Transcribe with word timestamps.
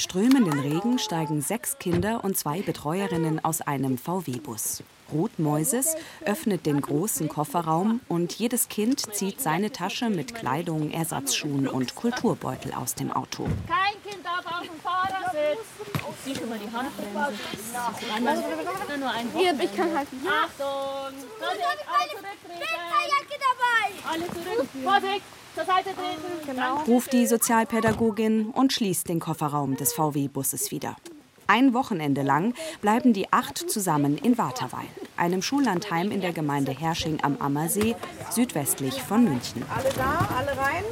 strömenden 0.00 0.58
Regen 0.58 0.98
steigen 0.98 1.42
sechs 1.42 1.78
Kinder 1.78 2.24
und 2.24 2.36
zwei 2.36 2.62
Betreuerinnen 2.62 3.44
aus 3.44 3.60
einem 3.60 3.98
VW-Bus. 3.98 4.82
Ruth 5.12 5.38
Moises 5.38 5.94
öffnet 6.24 6.66
den 6.66 6.80
großen 6.80 7.28
Kofferraum 7.28 8.00
und 8.08 8.32
jedes 8.32 8.68
Kind 8.68 9.14
zieht 9.14 9.40
seine 9.40 9.72
Tasche 9.72 10.08
mit 10.08 10.34
Kleidung, 10.34 10.90
Ersatzschuhen 10.90 11.68
und 11.68 11.94
Kulturbeutel 11.94 12.72
aus 12.72 12.94
dem 12.94 13.12
Auto. 13.12 13.48
Kein 13.66 14.00
Kind 14.04 14.24
darf 14.24 14.46
auf 14.46 14.62
dem 14.62 14.80
Fahrersitz. 14.80 15.66
Sieh 16.24 16.34
schon 16.34 16.48
mal 16.48 16.58
die 16.58 16.70
Handbremse. 16.70 17.32
Hier, 19.36 19.54
ich 19.60 19.76
kann 19.76 19.96
halt. 19.96 20.08
Achtung! 20.26 21.14
Vorsicht, 21.38 21.86
alle 21.88 22.10
zurücktreten. 22.10 22.60
Alle 24.10 24.26
zurück. 24.26 24.68
Vorsicht, 24.82 25.22
zur 25.54 25.64
Seite 25.64 25.90
treten. 25.90 26.46
Genau. 26.46 26.82
ruft 26.82 27.12
die 27.12 27.26
Sozialpädagogin 27.26 28.50
und 28.50 28.72
schließt 28.72 29.08
den 29.08 29.20
Kofferraum 29.20 29.76
des 29.76 29.92
VW-Busses 29.92 30.70
wieder. 30.70 30.96
Ein 31.46 31.74
Wochenende 31.74 32.22
lang 32.22 32.54
bleiben 32.80 33.12
die 33.12 33.32
acht 33.32 33.58
zusammen 33.58 34.16
in 34.18 34.38
Waterweil, 34.38 34.86
einem 35.16 35.42
Schullandheim 35.42 36.12
in 36.12 36.20
der 36.20 36.32
Gemeinde 36.32 36.70
Hersching 36.70 37.18
am 37.22 37.38
Ammersee, 37.38 37.96
südwestlich 38.30 39.02
von 39.02 39.24
München. 39.24 39.64
Alle 39.74 39.90
da, 39.96 40.28
alle 40.38 40.56
rein. 40.56 40.84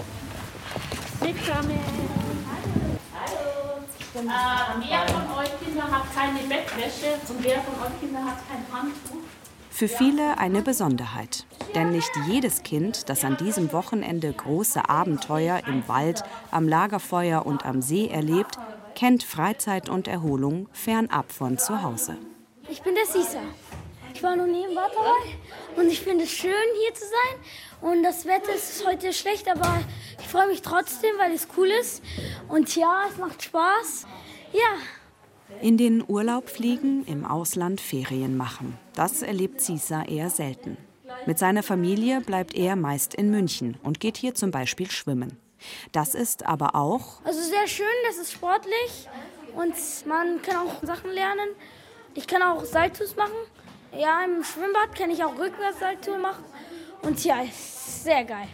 Mitkommen. 1.21 1.79
Äh, 4.15 4.21
wer 4.21 5.09
von 5.09 5.39
euch 5.39 5.51
Kinder 5.65 5.85
hat 5.85 6.13
keine 6.13 6.41
Bettwäsche 6.41 7.21
und 7.29 7.45
wer 7.45 7.61
von 7.63 7.75
euch 7.87 8.01
Kinder 8.01 8.25
hat 8.25 8.39
kein 8.49 8.65
Handtuch? 8.77 9.19
Für 9.71 9.87
viele 9.87 10.39
eine 10.39 10.63
Besonderheit. 10.63 11.47
Denn 11.75 11.91
nicht 11.91 12.11
jedes 12.27 12.63
Kind, 12.63 13.09
das 13.09 13.25
an 13.25 13.37
diesem 13.37 13.73
Wochenende 13.73 14.33
große 14.33 14.89
Abenteuer 14.89 15.61
im 15.67 15.87
Wald, 15.87 16.23
am 16.51 16.67
Lagerfeuer 16.69 17.45
und 17.45 17.67
am 17.67 17.83
See 17.83 18.09
erlebt, 18.09 18.59
kennt 18.95 19.23
Freizeit 19.23 19.89
und 19.89 20.09
Erholung 20.09 20.69
fernab 20.73 21.31
von 21.31 21.59
zu 21.59 21.83
Hause. 21.83 22.17
Ich 22.69 22.83
bin 22.83 22.95
der 22.95 23.07
Sisa. 23.07 23.41
Ich 24.15 24.23
war 24.23 24.35
noch 24.35 24.47
nie 24.47 24.65
im 24.65 24.75
Waterwald 24.75 25.37
und 25.77 25.89
ich 25.89 26.01
finde 26.01 26.25
es 26.25 26.31
schön, 26.31 26.51
hier 26.51 26.95
zu 26.95 27.05
sein. 27.05 27.91
Und 27.93 28.03
das 28.03 28.27
Wetter 28.27 28.53
ist 28.55 28.85
heute 28.85 29.13
schlecht, 29.13 29.49
aber 29.49 29.79
ich 30.19 30.27
freue 30.27 30.49
mich 30.49 30.63
trotzdem, 30.63 31.11
weil 31.19 31.33
es 31.33 31.47
cool 31.57 31.69
ist. 31.81 32.03
Und 32.49 32.75
ja, 32.75 33.03
es 33.09 33.19
macht 33.19 33.43
Spaß. 33.45 34.07
Ja, 34.53 35.61
In 35.61 35.77
den 35.77 36.03
Urlaub 36.09 36.49
fliegen, 36.49 37.05
im 37.07 37.25
Ausland 37.25 37.81
Ferien 37.81 38.37
machen. 38.37 38.77
Das 38.95 39.23
erlebt 39.23 39.61
Sisa 39.61 40.03
eher 40.03 40.31
selten. 40.31 40.77
Mit 41.27 41.39
seiner 41.39 41.63
Familie 41.63 42.21
bleibt 42.21 42.55
er 42.55 42.77
meist 42.77 43.15
in 43.15 43.31
München 43.31 43.77
und 43.83 44.01
geht 44.01 44.17
hier 44.17 44.35
zum 44.35 44.51
Beispiel 44.51 44.91
schwimmen. 44.91 45.39
Das 45.93 46.15
ist 46.15 46.47
aber 46.47 46.75
auch 46.75 47.23
also 47.25 47.41
sehr 47.41 47.67
schön, 47.67 47.87
das 48.07 48.19
ist 48.19 48.33
sportlich 48.33 49.09
und 49.57 49.75
man 50.07 50.41
kann 50.43 50.57
auch 50.57 50.83
Sachen 50.83 51.11
lernen. 51.11 51.49
Ich 52.15 52.27
kann 52.27 52.43
auch 52.43 52.65
Saltos 52.65 53.17
machen. 53.17 53.37
Ja, 53.97 54.25
im 54.25 54.45
Schwimmbad 54.45 54.95
kann 54.97 55.11
ich 55.11 55.25
auch 55.25 55.39
Rückwärtssalto 55.39 56.19
machen. 56.19 56.45
Und 57.03 57.25
ja, 57.25 57.43
ist 57.43 58.05
sehr 58.05 58.25
geil. 58.25 58.49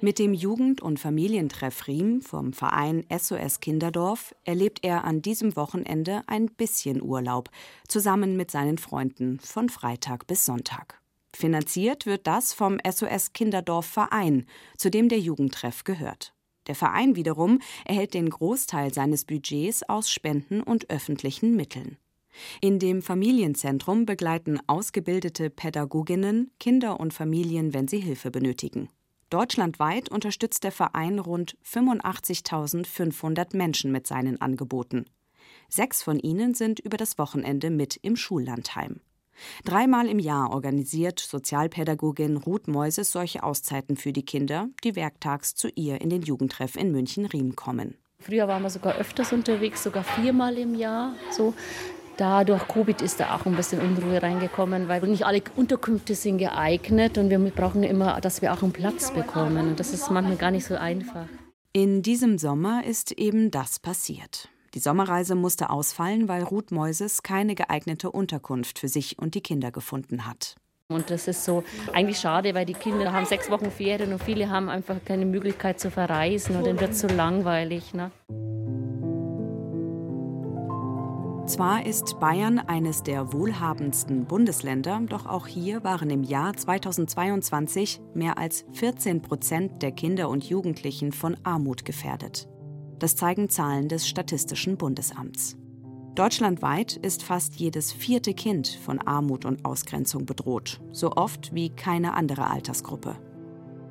Mit 0.00 0.20
dem 0.20 0.32
Jugend- 0.32 0.80
und 0.80 1.00
Familientreff 1.00 1.88
Riem 1.88 2.22
vom 2.22 2.52
Verein 2.52 3.04
SOS 3.10 3.58
Kinderdorf 3.58 4.32
erlebt 4.44 4.84
er 4.84 5.04
an 5.04 5.22
diesem 5.22 5.56
Wochenende 5.56 6.22
ein 6.28 6.46
bisschen 6.46 7.02
Urlaub, 7.02 7.50
zusammen 7.88 8.36
mit 8.36 8.52
seinen 8.52 8.78
Freunden 8.78 9.40
von 9.40 9.68
Freitag 9.68 10.28
bis 10.28 10.44
Sonntag. 10.44 10.97
Finanziert 11.38 12.04
wird 12.04 12.26
das 12.26 12.52
vom 12.52 12.78
SOS 12.84 13.32
Kinderdorf 13.32 13.86
Verein, 13.86 14.44
zu 14.76 14.90
dem 14.90 15.08
der 15.08 15.20
Jugendtreff 15.20 15.84
gehört. 15.84 16.34
Der 16.66 16.74
Verein 16.74 17.14
wiederum 17.14 17.60
erhält 17.84 18.14
den 18.14 18.28
Großteil 18.28 18.92
seines 18.92 19.24
Budgets 19.24 19.88
aus 19.88 20.10
Spenden 20.10 20.64
und 20.64 20.90
öffentlichen 20.90 21.54
Mitteln. 21.54 21.96
In 22.60 22.80
dem 22.80 23.02
Familienzentrum 23.02 24.04
begleiten 24.04 24.58
ausgebildete 24.66 25.48
Pädagoginnen 25.48 26.50
Kinder 26.58 26.98
und 26.98 27.14
Familien, 27.14 27.72
wenn 27.72 27.86
sie 27.86 28.00
Hilfe 28.00 28.32
benötigen. 28.32 28.88
Deutschlandweit 29.30 30.08
unterstützt 30.08 30.64
der 30.64 30.72
Verein 30.72 31.20
rund 31.20 31.56
85.500 31.64 33.56
Menschen 33.56 33.92
mit 33.92 34.08
seinen 34.08 34.40
Angeboten. 34.40 35.04
Sechs 35.68 36.02
von 36.02 36.18
ihnen 36.18 36.54
sind 36.54 36.80
über 36.80 36.96
das 36.96 37.16
Wochenende 37.16 37.70
mit 37.70 37.96
im 38.02 38.16
Schullandheim. 38.16 39.02
Dreimal 39.64 40.06
im 40.06 40.18
Jahr 40.18 40.50
organisiert 40.50 41.20
Sozialpädagogin 41.20 42.36
Ruth 42.36 42.68
Meuses 42.68 43.12
solche 43.12 43.42
Auszeiten 43.42 43.96
für 43.96 44.12
die 44.12 44.24
Kinder, 44.24 44.68
die 44.84 44.96
werktags 44.96 45.54
zu 45.54 45.68
ihr 45.74 46.00
in 46.00 46.10
den 46.10 46.22
Jugendtreff 46.22 46.76
in 46.76 46.92
München-Riem 46.92 47.56
kommen. 47.56 47.96
Früher 48.20 48.48
waren 48.48 48.62
wir 48.62 48.70
sogar 48.70 48.96
öfters 48.96 49.32
unterwegs, 49.32 49.82
sogar 49.84 50.02
viermal 50.02 50.58
im 50.58 50.74
Jahr. 50.74 51.14
So. 51.30 51.54
Da 52.16 52.42
durch 52.42 52.66
Covid 52.66 53.00
ist 53.00 53.20
da 53.20 53.36
auch 53.36 53.46
ein 53.46 53.54
bisschen 53.54 53.80
Unruhe 53.80 54.20
reingekommen, 54.20 54.88
weil 54.88 55.00
nicht 55.02 55.24
alle 55.24 55.40
Unterkünfte 55.54 56.16
sind 56.16 56.38
geeignet 56.38 57.16
und 57.16 57.30
wir 57.30 57.38
brauchen 57.38 57.84
immer, 57.84 58.20
dass 58.20 58.42
wir 58.42 58.52
auch 58.52 58.64
einen 58.64 58.72
Platz 58.72 59.12
bekommen. 59.12 59.68
Und 59.68 59.78
das 59.78 59.94
ist 59.94 60.10
manchmal 60.10 60.36
gar 60.36 60.50
nicht 60.50 60.64
so 60.64 60.74
einfach. 60.74 61.26
In 61.72 62.02
diesem 62.02 62.38
Sommer 62.38 62.84
ist 62.84 63.12
eben 63.12 63.52
das 63.52 63.78
passiert. 63.78 64.48
Die 64.74 64.80
Sommerreise 64.80 65.34
musste 65.34 65.70
ausfallen, 65.70 66.28
weil 66.28 66.42
Ruth 66.42 66.70
Meuses 66.70 67.22
keine 67.22 67.54
geeignete 67.54 68.10
Unterkunft 68.10 68.78
für 68.78 68.88
sich 68.88 69.18
und 69.18 69.34
die 69.34 69.40
Kinder 69.40 69.70
gefunden 69.70 70.26
hat. 70.26 70.56
Und 70.90 71.10
das 71.10 71.28
ist 71.28 71.44
so 71.44 71.64
eigentlich 71.92 72.18
schade, 72.18 72.54
weil 72.54 72.64
die 72.64 72.72
Kinder 72.72 73.12
haben 73.12 73.26
sechs 73.26 73.50
Wochen 73.50 73.70
Ferien 73.70 74.12
und 74.12 74.22
viele 74.22 74.48
haben 74.48 74.70
einfach 74.70 74.96
keine 75.04 75.26
Möglichkeit 75.26 75.78
zu 75.78 75.90
verreisen 75.90 76.56
und 76.56 76.66
dann 76.66 76.80
wird 76.80 76.92
es 76.92 77.00
so 77.00 77.08
langweilig. 77.08 77.92
Ne? 77.92 78.10
Zwar 81.46 81.86
ist 81.86 82.20
Bayern 82.20 82.58
eines 82.58 83.02
der 83.02 83.32
wohlhabendsten 83.32 84.26
Bundesländer, 84.26 85.00
doch 85.08 85.24
auch 85.24 85.46
hier 85.46 85.82
waren 85.82 86.10
im 86.10 86.22
Jahr 86.22 86.54
2022 86.54 88.00
mehr 88.14 88.36
als 88.36 88.66
14 88.72 89.22
Prozent 89.22 89.82
der 89.82 89.92
Kinder 89.92 90.28
und 90.28 90.44
Jugendlichen 90.44 91.12
von 91.12 91.36
Armut 91.44 91.86
gefährdet. 91.86 92.48
Das 92.98 93.14
zeigen 93.14 93.48
Zahlen 93.48 93.88
des 93.88 94.08
Statistischen 94.08 94.76
Bundesamts. 94.76 95.56
Deutschlandweit 96.16 96.96
ist 96.96 97.22
fast 97.22 97.54
jedes 97.54 97.92
vierte 97.92 98.34
Kind 98.34 98.66
von 98.66 98.98
Armut 98.98 99.44
und 99.44 99.64
Ausgrenzung 99.64 100.26
bedroht, 100.26 100.80
so 100.90 101.12
oft 101.12 101.54
wie 101.54 101.70
keine 101.70 102.14
andere 102.14 102.50
Altersgruppe. 102.50 103.16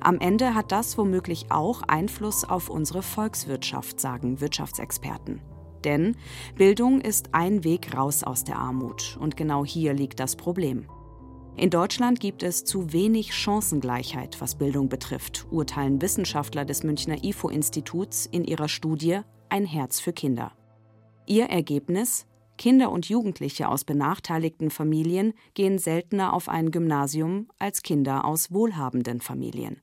Am 0.00 0.18
Ende 0.18 0.54
hat 0.54 0.70
das 0.70 0.98
womöglich 0.98 1.46
auch 1.50 1.82
Einfluss 1.82 2.44
auf 2.44 2.68
unsere 2.68 3.02
Volkswirtschaft, 3.02 3.98
sagen 3.98 4.40
Wirtschaftsexperten. 4.40 5.40
Denn 5.84 6.16
Bildung 6.56 7.00
ist 7.00 7.34
ein 7.34 7.64
Weg 7.64 7.96
raus 7.96 8.22
aus 8.22 8.44
der 8.44 8.58
Armut 8.58 9.16
und 9.20 9.36
genau 9.36 9.64
hier 9.64 9.94
liegt 9.94 10.20
das 10.20 10.36
Problem. 10.36 10.86
In 11.58 11.70
Deutschland 11.70 12.20
gibt 12.20 12.44
es 12.44 12.64
zu 12.64 12.92
wenig 12.92 13.34
Chancengleichheit, 13.34 14.40
was 14.40 14.54
Bildung 14.54 14.88
betrifft, 14.88 15.44
urteilen 15.50 16.00
Wissenschaftler 16.00 16.64
des 16.64 16.84
Münchner 16.84 17.24
IFO-Instituts 17.24 18.26
in 18.26 18.44
ihrer 18.44 18.68
Studie 18.68 19.22
Ein 19.48 19.66
Herz 19.66 19.98
für 19.98 20.12
Kinder. 20.12 20.52
Ihr 21.26 21.46
Ergebnis? 21.46 22.26
Kinder 22.58 22.92
und 22.92 23.08
Jugendliche 23.08 23.68
aus 23.68 23.82
benachteiligten 23.82 24.70
Familien 24.70 25.34
gehen 25.54 25.78
seltener 25.78 26.32
auf 26.32 26.48
ein 26.48 26.70
Gymnasium 26.70 27.48
als 27.58 27.82
Kinder 27.82 28.24
aus 28.24 28.52
wohlhabenden 28.52 29.20
Familien. 29.20 29.80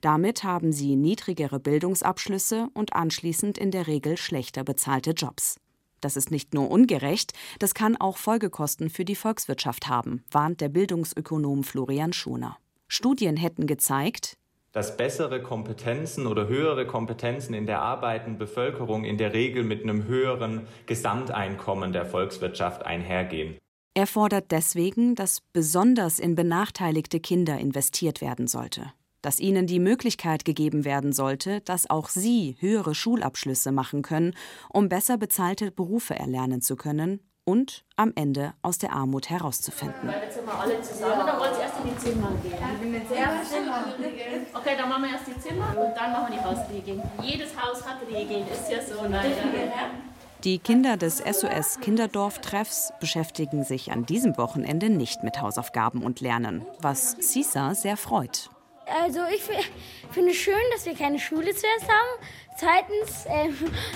Damit 0.00 0.42
haben 0.42 0.72
sie 0.72 0.96
niedrigere 0.96 1.60
Bildungsabschlüsse 1.60 2.68
und 2.74 2.94
anschließend 2.94 3.58
in 3.58 3.70
der 3.70 3.86
Regel 3.86 4.16
schlechter 4.16 4.64
bezahlte 4.64 5.12
Jobs. 5.12 5.61
Das 6.02 6.16
ist 6.16 6.30
nicht 6.30 6.52
nur 6.52 6.70
ungerecht, 6.70 7.32
das 7.60 7.72
kann 7.72 7.96
auch 7.96 8.18
Folgekosten 8.18 8.90
für 8.90 9.06
die 9.06 9.14
Volkswirtschaft 9.14 9.88
haben, 9.88 10.24
warnt 10.30 10.60
der 10.60 10.68
Bildungsökonom 10.68 11.64
Florian 11.64 12.12
Schoner. 12.12 12.58
Studien 12.88 13.38
hätten 13.38 13.66
gezeigt, 13.66 14.36
dass 14.72 14.96
bessere 14.96 15.42
Kompetenzen 15.42 16.26
oder 16.26 16.48
höhere 16.48 16.86
Kompetenzen 16.86 17.54
in 17.54 17.66
der 17.66 17.80
arbeitenden 17.82 18.38
Bevölkerung 18.38 19.04
in 19.04 19.16
der 19.16 19.32
Regel 19.32 19.64
mit 19.64 19.82
einem 19.82 20.06
höheren 20.06 20.66
Gesamteinkommen 20.86 21.92
der 21.92 22.04
Volkswirtschaft 22.06 22.84
einhergehen. 22.84 23.56
Er 23.94 24.06
fordert 24.06 24.50
deswegen, 24.50 25.14
dass 25.14 25.42
besonders 25.52 26.18
in 26.18 26.34
benachteiligte 26.34 27.20
Kinder 27.20 27.58
investiert 27.58 28.22
werden 28.22 28.46
sollte, 28.46 28.92
dass 29.22 29.40
ihnen 29.40 29.66
die 29.66 29.80
Möglichkeit 29.80 30.44
gegeben 30.44 30.84
werden 30.84 31.12
sollte, 31.12 31.60
dass 31.62 31.88
auch 31.88 32.08
sie 32.08 32.56
höhere 32.60 32.94
Schulabschlüsse 32.94 33.72
machen 33.72 34.02
können, 34.02 34.34
um 34.68 34.88
besser 34.88 35.16
bezahlte 35.16 35.70
Berufe 35.70 36.14
erlernen 36.14 36.60
zu 36.60 36.76
können 36.76 37.20
und 37.44 37.84
am 37.96 38.12
Ende 38.14 38.54
aus 38.62 38.78
der 38.78 38.92
Armut 38.92 39.30
herauszufinden. 39.30 40.10
Jetzt 40.10 40.34
sind 40.34 40.46
wir 40.46 40.54
alle 40.54 40.80
zusammen, 40.80 41.26
dann 41.26 41.40
wollen 41.40 41.54
Sie 41.54 41.62
erst 41.62 41.78
in 41.78 41.90
die 41.90 41.98
Zimmer 41.98 42.30
gehen. 42.42 42.52
Okay, 44.54 44.76
dann 44.76 44.88
machen 44.88 45.02
wir 45.02 45.10
erst 45.10 45.26
die 45.26 45.40
Zimmer 45.40 45.68
und 45.70 45.96
dann 45.96 46.12
machen 46.12 46.32
wir 46.32 46.38
die 46.38 46.44
Hausregeln. 46.44 47.02
Jedes 47.22 47.50
Haus 47.60 47.84
hat 47.84 48.00
Regeln, 48.08 48.44
ist 48.48 48.70
ja 48.70 48.82
so. 48.82 49.08
Nein, 49.08 49.32
die 50.44 50.58
Kinder 50.58 50.96
des 50.96 51.18
SOS 51.18 51.78
Kinderdorftreffs 51.80 52.92
beschäftigen 52.98 53.62
sich 53.62 53.92
an 53.92 54.06
diesem 54.06 54.36
Wochenende 54.36 54.90
nicht 54.90 55.22
mit 55.22 55.40
Hausaufgaben 55.40 56.02
und 56.02 56.20
Lernen, 56.20 56.66
was 56.80 57.12
Sisa 57.20 57.76
sehr 57.76 57.96
freut. 57.96 58.50
Also 58.86 59.20
ich 59.34 59.42
finde 60.10 60.30
es 60.30 60.36
schön, 60.36 60.54
dass 60.72 60.86
wir 60.86 60.94
keine 60.94 61.18
Schule 61.18 61.54
zuerst 61.54 61.88
haben. 61.88 62.26
Zweitens 62.58 63.26
äh, 63.26 63.48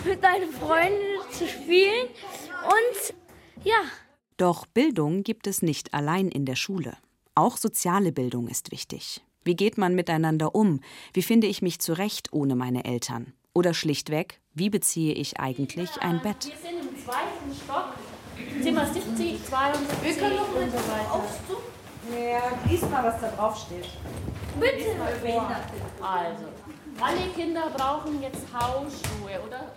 mit 0.08 0.22
meinen 0.22 0.50
Freunden 0.52 1.32
zu 1.32 1.46
spielen 1.46 2.08
und 2.64 3.14
ja. 3.64 3.82
Doch 4.36 4.66
Bildung 4.66 5.22
gibt 5.22 5.46
es 5.46 5.62
nicht 5.62 5.94
allein 5.94 6.28
in 6.28 6.44
der 6.44 6.56
Schule. 6.56 6.96
Auch 7.34 7.56
soziale 7.56 8.12
Bildung 8.12 8.48
ist 8.48 8.70
wichtig. 8.70 9.22
Wie 9.44 9.56
geht 9.56 9.78
man 9.78 9.94
miteinander 9.94 10.54
um? 10.54 10.80
Wie 11.12 11.22
finde 11.22 11.46
ich 11.46 11.62
mich 11.62 11.78
zurecht 11.80 12.32
ohne 12.32 12.56
meine 12.56 12.84
Eltern? 12.84 13.32
Oder 13.54 13.74
schlichtweg, 13.74 14.40
wie 14.54 14.70
beziehe 14.70 15.14
ich 15.14 15.38
eigentlich 15.38 16.02
ein 16.02 16.20
Bett? 16.20 16.46
Wir 16.46 16.70
sind 16.70 16.80
im 16.80 17.04
zweiten 17.04 17.54
Stock, 17.64 17.94
Zimmer 18.62 18.86
70, 18.86 19.44
72 19.44 20.02
Wir 20.02 20.14
können 20.14 20.36
noch 20.36 20.54
und 20.54 20.70
so 20.70 20.76
weiter. 20.76 21.75
Ja, 22.12 22.70
lies 22.70 22.82
mal, 22.82 23.04
was 23.04 23.20
da 23.20 23.30
drauf 23.30 23.56
steht. 23.66 23.88
Bitte. 24.60 24.90
Also, 26.00 26.44
alle 27.00 27.30
Kinder 27.34 27.70
brauchen 27.76 28.22
jetzt 28.22 28.46
Hausschuhe, 28.54 29.40
oder? 29.46 29.72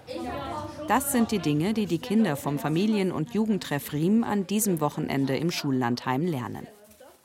Das 0.87 1.11
sind 1.11 1.31
die 1.31 1.39
Dinge, 1.39 1.73
die 1.73 1.85
die 1.85 1.99
Kinder 1.99 2.35
vom 2.35 2.59
Familien- 2.59 3.11
und 3.11 3.33
Jugendtreff 3.33 3.91
Riem 3.93 4.23
an 4.23 4.47
diesem 4.47 4.79
Wochenende 4.79 5.35
im 5.35 5.51
Schullandheim 5.51 6.25
lernen. 6.25 6.67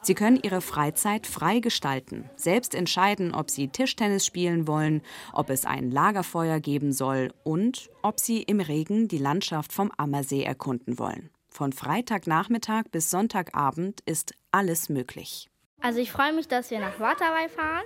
Sie 0.03 0.15
können 0.15 0.39
ihre 0.43 0.61
Freizeit 0.61 1.27
frei 1.27 1.61
gestalten, 1.61 2.29
selbst 2.37 2.75
entscheiden, 2.75 3.35
ob 3.35 3.51
sie 3.51 3.69
Tischtennis 3.69 4.27
spielen 4.27 4.67
wollen, 4.67 5.01
ob 5.33 5.49
es 5.49 5.65
ein 5.65 5.91
Lagerfeuer 5.91 6.61
geben 6.61 6.93
soll 6.93 7.33
und 7.43 7.89
ob 8.03 8.21
sie 8.21 8.43
im 8.43 8.61
Regen 8.61 9.09
die 9.09 9.17
Landschaft 9.17 9.73
vom 9.73 9.91
Ammersee 9.97 10.43
erkunden 10.43 10.99
wollen. 10.99 11.31
Von 11.49 11.73
Freitagnachmittag 11.73 12.91
bis 12.91 13.11
Sonntagabend 13.11 14.01
ist 14.07 14.35
alles 14.55 14.89
möglich. 14.89 15.51
Also 15.81 15.99
ich 15.99 16.13
freue 16.13 16.33
mich, 16.33 16.47
dass 16.47 16.71
wir 16.71 16.79
nach 16.79 16.99
Waterwey 17.01 17.49
fahren 17.49 17.85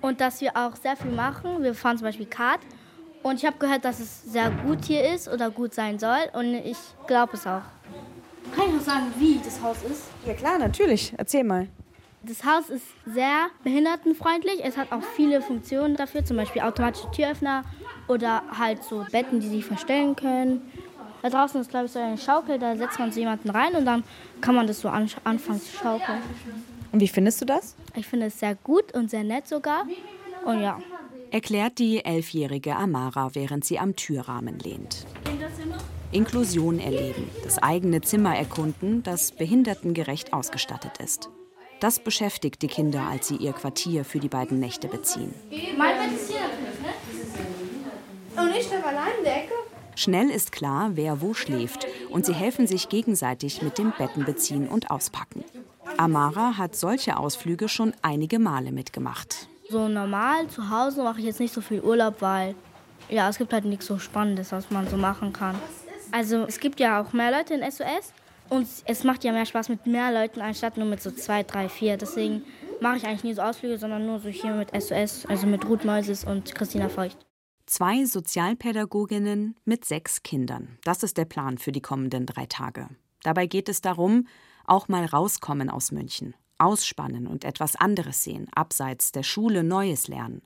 und 0.00 0.20
dass 0.20 0.40
wir 0.40 0.56
auch 0.56 0.74
sehr 0.74 0.96
viel 0.96 1.12
machen. 1.12 1.62
Wir 1.62 1.74
fahren 1.74 1.98
zum 1.98 2.06
Beispiel 2.06 2.26
Kart 2.26 2.60
und 3.22 3.36
ich 3.36 3.44
habe 3.44 3.58
gehört, 3.58 3.84
dass 3.84 4.00
es 4.00 4.24
sehr 4.24 4.50
gut 4.50 4.86
hier 4.86 5.12
ist 5.14 5.28
oder 5.28 5.50
gut 5.50 5.74
sein 5.74 5.98
soll 5.98 6.30
und 6.32 6.54
ich 6.54 6.78
glaube 7.06 7.34
es 7.34 7.46
auch. 7.46 7.62
Kann 8.56 8.68
ich 8.68 8.72
noch 8.72 8.80
sagen, 8.80 9.12
wie 9.18 9.38
das 9.44 9.60
Haus 9.60 9.82
ist? 9.82 10.04
Ja 10.24 10.32
klar, 10.32 10.58
natürlich. 10.58 11.12
Erzähl 11.18 11.44
mal. 11.44 11.68
Das 12.22 12.44
Haus 12.44 12.70
ist 12.70 12.86
sehr 13.06 13.48
behindertenfreundlich. 13.62 14.64
Es 14.64 14.76
hat 14.76 14.90
auch 14.90 15.02
viele 15.14 15.42
Funktionen 15.42 15.94
dafür, 15.94 16.24
zum 16.24 16.36
Beispiel 16.38 16.62
automatische 16.62 17.10
Türöffner 17.10 17.64
oder 18.08 18.42
halt 18.58 18.82
so 18.82 19.04
Betten, 19.12 19.40
die 19.40 19.48
sich 19.48 19.64
verstellen 19.64 20.16
können. 20.16 20.62
Da 21.22 21.30
draußen 21.30 21.60
ist, 21.60 21.70
glaube 21.70 21.86
ich, 21.86 21.92
so 21.92 21.98
eine 21.98 22.16
Schaukel, 22.16 22.58
da 22.58 22.76
setzt 22.76 22.98
man 22.98 23.10
so 23.10 23.18
jemanden 23.18 23.50
rein 23.50 23.74
und 23.74 23.84
dann 23.84 24.04
kann 24.40 24.54
man 24.54 24.66
das 24.66 24.80
so 24.80 24.88
an, 24.88 25.10
anfangen 25.24 25.60
zu 25.60 25.76
schaukeln. 25.76 26.22
Und 26.92 27.00
wie 27.00 27.08
findest 27.08 27.40
du 27.40 27.44
das? 27.44 27.74
Ich 27.94 28.06
finde 28.06 28.26
es 28.26 28.38
sehr 28.38 28.54
gut 28.54 28.94
und 28.94 29.10
sehr 29.10 29.24
nett 29.24 29.48
sogar. 29.48 29.84
Und 30.44 30.60
ja. 30.62 30.78
Erklärt 31.30 31.78
die 31.78 32.04
elfjährige 32.04 32.76
Amara, 32.76 33.34
während 33.34 33.64
sie 33.64 33.78
am 33.78 33.96
Türrahmen 33.96 34.58
lehnt. 34.60 35.04
Inklusion 36.10 36.78
erleben, 36.78 37.30
das 37.44 37.62
eigene 37.62 38.00
Zimmer 38.00 38.34
erkunden, 38.34 39.02
das 39.02 39.32
behindertengerecht 39.32 40.32
ausgestattet 40.32 40.98
ist. 41.04 41.28
Das 41.80 42.00
beschäftigt 42.00 42.62
die 42.62 42.68
Kinder, 42.68 43.02
als 43.02 43.28
sie 43.28 43.36
ihr 43.36 43.52
Quartier 43.52 44.04
für 44.04 44.18
die 44.18 44.28
beiden 44.28 44.58
Nächte 44.58 44.88
beziehen. 44.88 45.34
Mein 45.76 45.96
Bett 45.98 46.18
ist 46.18 46.30
hier 46.30 46.40
ne? 46.40 46.94
Und 48.42 48.56
ich 48.56 48.66
schlafe 48.66 48.86
allein 48.86 49.18
in 49.18 49.24
der 49.24 49.36
Ecke. 49.44 49.54
Schnell 49.98 50.30
ist 50.30 50.52
klar, 50.52 50.90
wer 50.94 51.20
wo 51.20 51.34
schläft, 51.34 51.88
und 52.08 52.24
sie 52.24 52.32
helfen 52.32 52.68
sich 52.68 52.88
gegenseitig 52.88 53.62
mit 53.62 53.78
dem 53.78 53.92
Bettenbeziehen 53.98 54.68
und 54.68 54.92
Auspacken. 54.92 55.42
Amara 55.96 56.56
hat 56.56 56.76
solche 56.76 57.16
Ausflüge 57.16 57.68
schon 57.68 57.92
einige 58.00 58.38
Male 58.38 58.70
mitgemacht. 58.70 59.48
So 59.68 59.88
normal 59.88 60.46
zu 60.46 60.70
Hause 60.70 61.02
mache 61.02 61.18
ich 61.18 61.24
jetzt 61.24 61.40
nicht 61.40 61.52
so 61.52 61.60
viel 61.60 61.80
Urlaub, 61.80 62.22
weil 62.22 62.54
ja, 63.08 63.28
es 63.28 63.38
gibt 63.38 63.52
halt 63.52 63.64
nichts 63.64 63.86
so 63.86 63.98
Spannendes, 63.98 64.52
was 64.52 64.70
man 64.70 64.86
so 64.86 64.96
machen 64.96 65.32
kann. 65.32 65.56
Also 66.12 66.44
es 66.44 66.60
gibt 66.60 66.78
ja 66.78 67.02
auch 67.02 67.12
mehr 67.12 67.32
Leute 67.32 67.54
in 67.54 67.68
SOS 67.68 68.12
und 68.50 68.68
es 68.84 69.02
macht 69.02 69.24
ja 69.24 69.32
mehr 69.32 69.46
Spaß 69.46 69.68
mit 69.68 69.84
mehr 69.84 70.12
Leuten 70.12 70.40
anstatt 70.40 70.76
nur 70.76 70.86
mit 70.86 71.02
so 71.02 71.10
zwei, 71.10 71.42
drei, 71.42 71.68
vier. 71.68 71.96
Deswegen 71.96 72.44
mache 72.80 72.98
ich 72.98 73.04
eigentlich 73.04 73.24
nie 73.24 73.34
so 73.34 73.42
Ausflüge, 73.42 73.76
sondern 73.78 74.06
nur 74.06 74.20
so 74.20 74.28
hier 74.28 74.52
mit 74.52 74.70
SOS, 74.80 75.26
also 75.26 75.48
mit 75.48 75.66
Ruth 75.68 75.84
Meuses 75.84 76.22
und 76.22 76.54
Christina 76.54 76.88
Feucht. 76.88 77.27
Zwei 77.70 78.06
Sozialpädagoginnen 78.06 79.54
mit 79.66 79.84
sechs 79.84 80.22
Kindern. 80.22 80.78
Das 80.84 81.02
ist 81.02 81.18
der 81.18 81.26
Plan 81.26 81.58
für 81.58 81.70
die 81.70 81.82
kommenden 81.82 82.24
drei 82.24 82.46
Tage. 82.46 82.88
Dabei 83.22 83.46
geht 83.46 83.68
es 83.68 83.82
darum, 83.82 84.26
auch 84.64 84.88
mal 84.88 85.04
rauskommen 85.04 85.68
aus 85.68 85.92
München, 85.92 86.34
ausspannen 86.56 87.26
und 87.26 87.44
etwas 87.44 87.76
anderes 87.76 88.24
sehen, 88.24 88.48
abseits 88.54 89.12
der 89.12 89.22
Schule 89.22 89.64
Neues 89.64 90.08
lernen. 90.08 90.40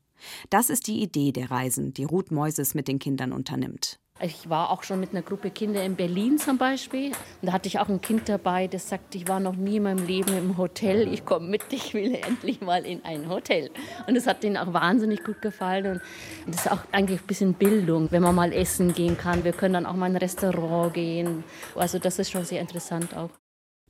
Das 0.50 0.68
ist 0.68 0.88
die 0.88 1.00
Idee 1.00 1.30
der 1.30 1.52
Reisen, 1.52 1.94
die 1.94 2.02
Ruth 2.02 2.32
Meuses 2.32 2.74
mit 2.74 2.88
den 2.88 2.98
Kindern 2.98 3.32
unternimmt. 3.32 4.00
Ich 4.24 4.48
war 4.48 4.70
auch 4.70 4.84
schon 4.84 5.00
mit 5.00 5.10
einer 5.10 5.22
Gruppe 5.22 5.50
Kinder 5.50 5.82
in 5.82 5.96
Berlin 5.96 6.38
zum 6.38 6.56
Beispiel. 6.56 7.08
Und 7.08 7.16
da 7.42 7.52
hatte 7.52 7.66
ich 7.66 7.80
auch 7.80 7.88
ein 7.88 8.00
Kind 8.00 8.28
dabei, 8.28 8.68
das 8.68 8.88
sagt, 8.88 9.16
ich 9.16 9.26
war 9.26 9.40
noch 9.40 9.56
nie 9.56 9.78
in 9.78 9.82
meinem 9.82 10.06
Leben 10.06 10.36
im 10.36 10.56
Hotel. 10.58 11.12
Ich 11.12 11.24
komme 11.24 11.48
mit, 11.48 11.62
ich 11.72 11.92
will 11.92 12.14
endlich 12.26 12.60
mal 12.60 12.86
in 12.86 13.04
ein 13.04 13.28
Hotel. 13.28 13.70
Und 14.06 14.14
das 14.14 14.28
hat 14.28 14.44
denen 14.44 14.56
auch 14.56 14.72
wahnsinnig 14.72 15.24
gut 15.24 15.42
gefallen. 15.42 16.00
Und 16.46 16.54
das 16.54 16.66
ist 16.66 16.70
auch 16.70 16.84
eigentlich 16.92 17.20
ein 17.20 17.26
bisschen 17.26 17.54
Bildung, 17.54 18.12
wenn 18.12 18.22
man 18.22 18.36
mal 18.36 18.52
essen 18.52 18.94
gehen 18.94 19.18
kann. 19.18 19.42
Wir 19.42 19.52
können 19.52 19.74
dann 19.74 19.86
auch 19.86 19.96
mal 19.96 20.06
in 20.06 20.12
ein 20.12 20.18
Restaurant 20.18 20.94
gehen. 20.94 21.42
Also 21.74 21.98
das 21.98 22.20
ist 22.20 22.30
schon 22.30 22.44
sehr 22.44 22.60
interessant 22.60 23.16
auch. 23.16 23.30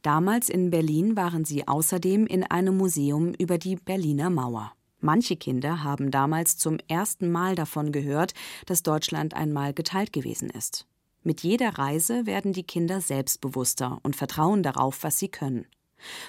Damals 0.00 0.48
in 0.48 0.70
Berlin 0.70 1.14
waren 1.14 1.44
sie 1.44 1.68
außerdem 1.68 2.26
in 2.26 2.42
einem 2.42 2.78
Museum 2.78 3.34
über 3.34 3.58
die 3.58 3.76
Berliner 3.76 4.30
Mauer. 4.30 4.72
Manche 5.04 5.34
Kinder 5.34 5.82
haben 5.82 6.12
damals 6.12 6.56
zum 6.56 6.78
ersten 6.86 7.32
Mal 7.32 7.56
davon 7.56 7.90
gehört, 7.90 8.34
dass 8.66 8.84
Deutschland 8.84 9.34
einmal 9.34 9.74
geteilt 9.74 10.12
gewesen 10.12 10.48
ist. 10.48 10.86
Mit 11.24 11.40
jeder 11.42 11.76
Reise 11.76 12.24
werden 12.24 12.52
die 12.52 12.62
Kinder 12.62 13.00
selbstbewusster 13.00 13.98
und 14.04 14.14
vertrauen 14.14 14.62
darauf, 14.62 15.02
was 15.02 15.18
sie 15.18 15.28
können. 15.28 15.66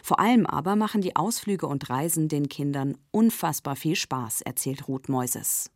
Vor 0.01 0.19
allem 0.19 0.47
aber 0.47 0.75
machen 0.75 1.01
die 1.01 1.15
Ausflüge 1.15 1.67
und 1.67 1.87
Reisen 1.91 2.29
den 2.29 2.49
Kindern 2.49 2.97
unfassbar 3.11 3.75
viel 3.75 3.95
Spaß, 3.95 4.41
erzählt 4.41 4.87
Ruth 4.87 5.07
Meuses. 5.07 5.69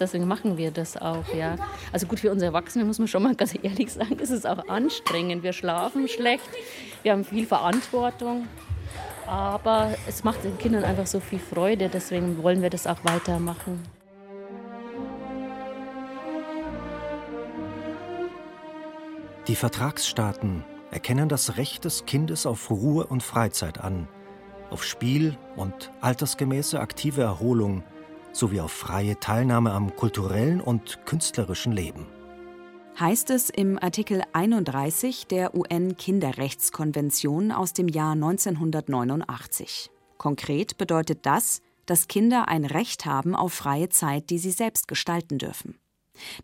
Deswegen 0.00 0.26
machen 0.26 0.56
wir 0.56 0.70
das 0.70 0.96
auch, 0.96 1.24
ja. 1.34 1.56
Also 1.92 2.06
gut, 2.06 2.20
für 2.20 2.30
uns 2.30 2.42
Erwachsene 2.42 2.84
muss 2.86 2.98
man 2.98 3.08
schon 3.08 3.22
mal 3.22 3.34
ganz 3.34 3.54
ehrlich 3.62 3.92
sagen, 3.92 4.18
ist 4.20 4.30
es 4.30 4.46
auch 4.46 4.68
anstrengend. 4.68 5.42
Wir 5.42 5.52
schlafen 5.52 6.08
schlecht, 6.08 6.48
wir 7.02 7.12
haben 7.12 7.24
viel 7.24 7.46
Verantwortung. 7.46 8.46
Aber 9.28 9.94
es 10.08 10.24
macht 10.24 10.42
den 10.42 10.56
Kindern 10.56 10.84
einfach 10.84 11.06
so 11.06 11.20
viel 11.20 11.38
Freude, 11.38 11.90
deswegen 11.90 12.42
wollen 12.42 12.62
wir 12.62 12.70
das 12.70 12.86
auch 12.86 12.96
weitermachen. 13.04 13.82
Die 19.46 19.54
Vertragsstaaten 19.54 20.64
erkennen 20.90 21.28
das 21.28 21.58
Recht 21.58 21.84
des 21.84 22.06
Kindes 22.06 22.46
auf 22.46 22.70
Ruhe 22.70 23.06
und 23.06 23.22
Freizeit 23.22 23.78
an, 23.78 24.08
auf 24.70 24.82
Spiel 24.82 25.36
und 25.56 25.90
altersgemäße 26.00 26.80
aktive 26.80 27.20
Erholung 27.20 27.82
sowie 28.32 28.60
auf 28.60 28.72
freie 28.72 29.20
Teilnahme 29.20 29.72
am 29.72 29.94
kulturellen 29.94 30.62
und 30.62 31.04
künstlerischen 31.04 31.72
Leben 31.72 32.06
heißt 33.00 33.30
es 33.30 33.48
im 33.48 33.78
Artikel 33.80 34.22
31 34.32 35.28
der 35.28 35.54
UN-Kinderrechtskonvention 35.54 37.52
aus 37.52 37.72
dem 37.72 37.86
Jahr 37.86 38.12
1989. 38.12 39.90
Konkret 40.16 40.78
bedeutet 40.78 41.24
das, 41.24 41.62
dass 41.86 42.08
Kinder 42.08 42.48
ein 42.48 42.64
Recht 42.64 43.06
haben 43.06 43.36
auf 43.36 43.52
freie 43.52 43.88
Zeit, 43.88 44.30
die 44.30 44.38
sie 44.38 44.50
selbst 44.50 44.88
gestalten 44.88 45.38
dürfen. 45.38 45.78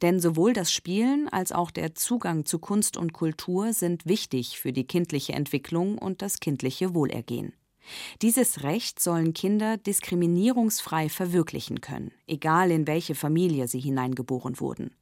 Denn 0.00 0.20
sowohl 0.20 0.52
das 0.52 0.72
Spielen 0.72 1.28
als 1.28 1.50
auch 1.50 1.72
der 1.72 1.96
Zugang 1.96 2.44
zu 2.44 2.60
Kunst 2.60 2.96
und 2.96 3.12
Kultur 3.12 3.72
sind 3.72 4.06
wichtig 4.06 4.60
für 4.60 4.72
die 4.72 4.86
kindliche 4.86 5.32
Entwicklung 5.32 5.98
und 5.98 6.22
das 6.22 6.38
kindliche 6.38 6.94
Wohlergehen. 6.94 7.52
Dieses 8.22 8.62
Recht 8.62 9.00
sollen 9.00 9.34
Kinder 9.34 9.76
diskriminierungsfrei 9.76 11.08
verwirklichen 11.08 11.80
können, 11.80 12.12
egal 12.28 12.70
in 12.70 12.86
welche 12.86 13.16
Familie 13.16 13.66
sie 13.66 13.80
hineingeboren 13.80 14.60
wurden. 14.60 14.94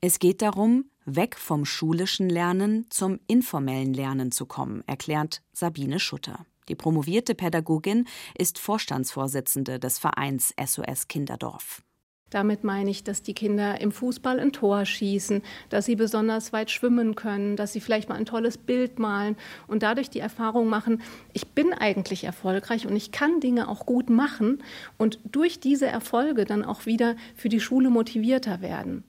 Es 0.00 0.18
geht 0.18 0.42
darum, 0.42 0.86
weg 1.04 1.36
vom 1.36 1.64
schulischen 1.64 2.28
Lernen 2.28 2.86
zum 2.90 3.20
informellen 3.26 3.94
Lernen 3.94 4.32
zu 4.32 4.46
kommen, 4.46 4.82
erklärt 4.86 5.42
Sabine 5.52 6.00
Schutter. 6.00 6.46
Die 6.68 6.74
promovierte 6.74 7.34
Pädagogin 7.34 8.06
ist 8.38 8.58
Vorstandsvorsitzende 8.58 9.78
des 9.78 9.98
Vereins 9.98 10.54
SOS 10.58 11.08
Kinderdorf. 11.08 11.82
Damit 12.30 12.64
meine 12.64 12.90
ich, 12.90 13.04
dass 13.04 13.22
die 13.22 13.34
Kinder 13.34 13.80
im 13.80 13.92
Fußball 13.92 14.40
ein 14.40 14.52
Tor 14.52 14.84
schießen, 14.84 15.40
dass 15.68 15.84
sie 15.84 15.94
besonders 15.94 16.52
weit 16.52 16.70
schwimmen 16.70 17.14
können, 17.14 17.54
dass 17.54 17.72
sie 17.72 17.80
vielleicht 17.80 18.08
mal 18.08 18.16
ein 18.16 18.24
tolles 18.24 18.58
Bild 18.58 18.98
malen 18.98 19.36
und 19.68 19.84
dadurch 19.84 20.10
die 20.10 20.18
Erfahrung 20.18 20.68
machen, 20.68 21.00
ich 21.32 21.46
bin 21.48 21.72
eigentlich 21.72 22.24
erfolgreich 22.24 22.88
und 22.88 22.96
ich 22.96 23.12
kann 23.12 23.38
Dinge 23.38 23.68
auch 23.68 23.86
gut 23.86 24.10
machen 24.10 24.64
und 24.98 25.20
durch 25.30 25.60
diese 25.60 25.86
Erfolge 25.86 26.44
dann 26.44 26.64
auch 26.64 26.86
wieder 26.86 27.14
für 27.36 27.48
die 27.48 27.60
Schule 27.60 27.88
motivierter 27.88 28.60
werden. 28.60 29.04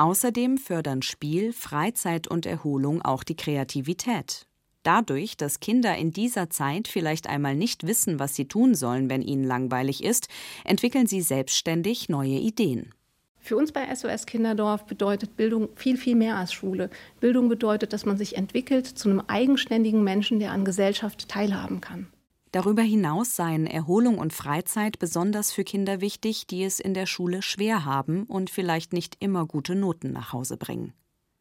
Außerdem 0.00 0.58
fördern 0.58 1.02
Spiel, 1.02 1.52
Freizeit 1.52 2.28
und 2.28 2.46
Erholung 2.46 3.02
auch 3.02 3.24
die 3.24 3.34
Kreativität. 3.34 4.46
Dadurch, 4.84 5.36
dass 5.36 5.58
Kinder 5.58 5.96
in 5.96 6.12
dieser 6.12 6.50
Zeit 6.50 6.86
vielleicht 6.86 7.26
einmal 7.26 7.56
nicht 7.56 7.84
wissen, 7.84 8.20
was 8.20 8.36
sie 8.36 8.46
tun 8.46 8.76
sollen, 8.76 9.10
wenn 9.10 9.22
ihnen 9.22 9.42
langweilig 9.42 10.04
ist, 10.04 10.28
entwickeln 10.64 11.08
sie 11.08 11.20
selbstständig 11.20 12.08
neue 12.08 12.38
Ideen. 12.38 12.94
Für 13.40 13.56
uns 13.56 13.72
bei 13.72 13.92
SOS 13.92 14.26
Kinderdorf 14.26 14.86
bedeutet 14.86 15.36
Bildung 15.36 15.70
viel, 15.74 15.96
viel 15.96 16.14
mehr 16.14 16.36
als 16.36 16.52
Schule. 16.52 16.90
Bildung 17.18 17.48
bedeutet, 17.48 17.92
dass 17.92 18.06
man 18.06 18.16
sich 18.16 18.36
entwickelt 18.36 18.86
zu 18.86 19.10
einem 19.10 19.22
eigenständigen 19.26 20.04
Menschen, 20.04 20.38
der 20.38 20.52
an 20.52 20.64
Gesellschaft 20.64 21.28
teilhaben 21.28 21.80
kann. 21.80 22.06
Darüber 22.52 22.82
hinaus 22.82 23.36
seien 23.36 23.66
Erholung 23.66 24.18
und 24.18 24.32
Freizeit 24.32 24.98
besonders 24.98 25.52
für 25.52 25.64
Kinder 25.64 26.00
wichtig, 26.00 26.46
die 26.46 26.64
es 26.64 26.80
in 26.80 26.94
der 26.94 27.06
Schule 27.06 27.42
schwer 27.42 27.84
haben 27.84 28.24
und 28.24 28.48
vielleicht 28.48 28.92
nicht 28.92 29.16
immer 29.20 29.46
gute 29.46 29.74
Noten 29.74 30.12
nach 30.12 30.32
Hause 30.32 30.56
bringen. 30.56 30.94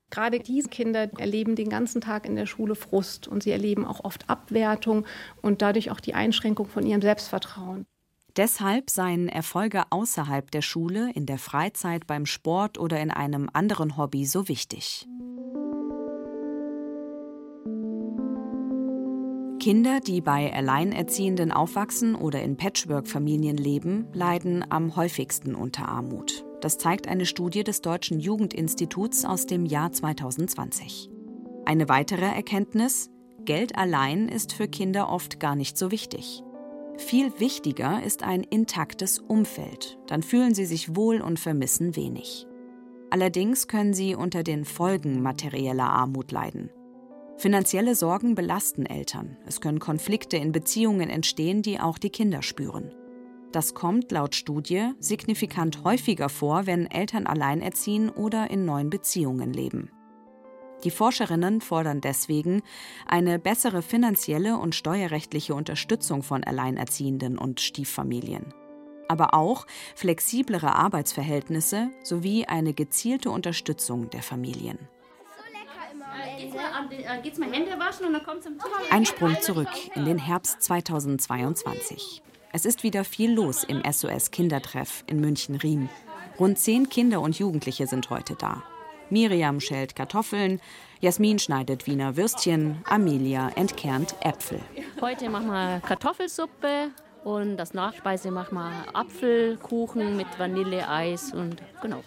Gerade 0.10 0.40
diese 0.40 0.70
Kinder 0.70 1.10
erleben 1.18 1.56
den 1.56 1.70
ganzen 1.70 2.02
Tag 2.02 2.26
in 2.26 2.36
der 2.36 2.46
Schule 2.46 2.76
Frust 2.76 3.28
und 3.28 3.44
sie 3.44 3.52
erleben 3.52 3.86
auch 3.86 4.04
oft 4.04 4.30
Abwertung 4.30 5.06
und 5.42 5.62
dadurch 5.62 5.92
auch 5.92 6.00
die 6.00 6.14
Einschränkung 6.14 6.68
von 6.68 6.86
ihrem 6.86 7.02
Selbstvertrauen. 7.02 7.86
Deshalb 8.38 8.90
seien 8.90 9.30
Erfolge 9.30 9.84
außerhalb 9.90 10.52
der 10.52 10.62
Schule, 10.62 11.12
in 11.14 11.26
der 11.26 11.40
Freizeit, 11.40 12.06
beim 12.06 12.26
Sport 12.26 12.78
oder 12.78 13.02
in 13.02 13.12
einem 13.12 13.50
anderen 13.52 13.98
Hobby 13.98 14.26
so 14.26 14.48
wichtig. 14.48 15.08
Kinder, 19.60 20.00
die 20.00 20.22
bei 20.22 20.54
Alleinerziehenden 20.54 21.52
aufwachsen 21.52 22.16
oder 22.16 22.42
in 22.42 22.58
Patchwork-Familien 22.58 23.58
leben, 23.58 24.08
leiden 24.14 24.64
am 24.70 24.96
häufigsten 24.96 25.56
unter 25.56 25.88
Armut. 25.90 26.46
Das 26.62 26.78
zeigt 26.78 27.08
eine 27.08 27.26
Studie 27.26 27.64
des 27.64 27.82
Deutschen 27.82 28.20
Jugendinstituts 28.20 29.26
aus 29.26 29.46
dem 29.46 29.66
Jahr 29.66 29.92
2020. 29.92 31.10
Eine 31.66 31.90
weitere 31.90 32.26
Erkenntnis: 32.26 33.10
Geld 33.46 33.78
allein 33.78 34.30
ist 34.30 34.54
für 34.54 34.68
Kinder 34.68 35.10
oft 35.10 35.40
gar 35.40 35.56
nicht 35.56 35.78
so 35.78 35.92
wichtig. 35.92 36.44
Viel 36.98 37.40
wichtiger 37.40 38.04
ist 38.04 38.24
ein 38.24 38.44
intaktes 38.44 39.20
Umfeld. 39.20 40.00
Dann 40.08 40.24
fühlen 40.24 40.54
sie 40.54 40.66
sich 40.66 40.96
wohl 40.96 41.22
und 41.22 41.40
vermissen 41.40 41.96
wenig. 41.96 42.48
Allerdings 43.10 43.68
können 43.68 43.94
sie 43.94 44.16
unter 44.16 44.44
den 44.44 44.66
Folgen 44.66 45.22
materieller 45.22 45.90
Armut 45.90 46.32
leiden. 46.32 46.70
Finanzielle 47.38 47.94
Sorgen 47.94 48.34
belasten 48.34 48.88
Eltern. 48.88 49.38
Es 49.46 49.62
können 49.62 49.78
Konflikte 49.78 50.38
in 50.38 50.52
Beziehungen 50.52 51.12
entstehen, 51.12 51.62
die 51.62 51.80
auch 51.80 52.00
die 52.00 52.10
Kinder 52.10 52.42
spüren. 52.42 52.92
Das 53.52 53.76
kommt 53.76 54.12
laut 54.12 54.34
Studie 54.34 54.94
signifikant 55.00 55.84
häufiger 55.84 56.30
vor, 56.30 56.66
wenn 56.66 56.90
Eltern 56.90 57.28
alleinerziehen 57.28 58.10
oder 58.10 58.50
in 58.50 58.66
neuen 58.66 58.90
Beziehungen 58.90 59.54
leben. 59.54 59.92
Die 60.84 60.90
Forscherinnen 60.90 61.62
fordern 61.62 62.02
deswegen 62.02 62.64
eine 63.06 63.38
bessere 63.38 63.84
finanzielle 63.84 64.58
und 64.58 64.74
steuerrechtliche 64.74 65.54
Unterstützung 65.54 66.24
von 66.24 66.44
Alleinerziehenden 66.44 67.38
und 67.38 67.62
Stieffamilien. 67.62 68.52
Aber 69.10 69.36
auch 69.36 69.68
flexiblere 69.96 70.76
Arbeitsverhältnisse 70.76 71.92
sowie 72.04 72.46
eine 72.46 72.74
gezielte 72.74 73.30
Unterstützung 73.30 74.10
der 74.10 74.24
Familien. 74.24 74.80
Ein 78.90 79.06
Sprung 79.06 79.42
zurück 79.42 79.70
in 79.96 80.06
den 80.06 80.18
Herbst 80.18 80.62
2022. 80.62 82.22
Es 82.54 82.66
ist 82.66 82.84
wieder 82.84 83.04
viel 83.04 83.34
los 83.34 83.64
im 83.64 83.82
SOS 83.90 84.32
Kindertreff 84.32 85.04
in 85.08 85.20
München-Riem. 85.20 85.90
Rund 86.40 86.60
zehn 86.60 86.90
Kinder 86.90 87.22
und 87.22 87.40
Jugendliche 87.40 87.88
sind 87.88 88.10
heute 88.10 88.36
da. 88.36 88.64
Miriam 89.10 89.60
schält 89.60 89.96
Kartoffeln, 89.96 90.62
Jasmin 91.00 91.40
schneidet 91.40 91.88
Wiener 91.88 92.18
Würstchen, 92.18 92.84
Amelia 92.86 93.50
entkernt 93.56 94.16
Äpfel. 94.22 94.60
Heute 95.02 95.30
machen 95.30 95.48
wir 95.48 95.82
Kartoffelsuppe 95.86 96.92
und 97.24 97.58
das 97.58 97.74
Nachspeise 97.74 98.32
machen 98.32 98.56
wir 98.56 98.72
Apfelkuchen 98.94 100.18
mit 100.18 100.28
Vanilleeis 100.38 101.34
und 101.34 101.62
genau. 101.82 102.04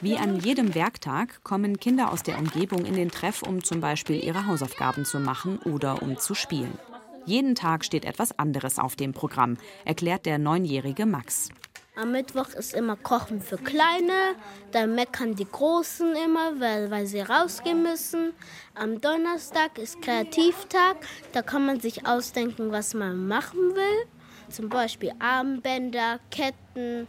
Wie 0.00 0.16
an 0.16 0.40
jedem 0.40 0.74
Werktag 0.74 1.42
kommen 1.44 1.78
Kinder 1.78 2.12
aus 2.12 2.22
der 2.22 2.38
Umgebung 2.38 2.84
in 2.84 2.94
den 2.94 3.10
Treff, 3.10 3.42
um 3.42 3.62
zum 3.62 3.80
Beispiel 3.80 4.22
ihre 4.22 4.46
Hausaufgaben 4.46 5.04
zu 5.04 5.20
machen 5.20 5.58
oder 5.58 6.02
um 6.02 6.18
zu 6.18 6.34
spielen. 6.34 6.78
Jeden 7.26 7.54
Tag 7.54 7.84
steht 7.84 8.04
etwas 8.04 8.38
anderes 8.38 8.78
auf 8.78 8.96
dem 8.96 9.12
Programm, 9.12 9.56
erklärt 9.84 10.26
der 10.26 10.38
neunjährige 10.38 11.06
Max. 11.06 11.48
Am 11.96 12.10
Mittwoch 12.10 12.48
ist 12.48 12.74
immer 12.74 12.96
Kochen 12.96 13.40
für 13.40 13.56
Kleine, 13.56 14.34
dann 14.72 14.96
meckern 14.96 15.36
die 15.36 15.46
Großen 15.46 16.16
immer, 16.16 16.58
weil, 16.58 16.90
weil 16.90 17.06
sie 17.06 17.20
rausgehen 17.20 17.84
müssen. 17.84 18.32
Am 18.74 19.00
Donnerstag 19.00 19.78
ist 19.78 20.02
Kreativtag, 20.02 20.96
da 21.32 21.42
kann 21.42 21.64
man 21.66 21.78
sich 21.78 22.04
ausdenken, 22.04 22.72
was 22.72 22.94
man 22.94 23.28
machen 23.28 23.76
will. 23.76 24.06
Zum 24.48 24.68
Beispiel 24.68 25.12
Armbänder, 25.20 26.18
Ketten 26.32 27.06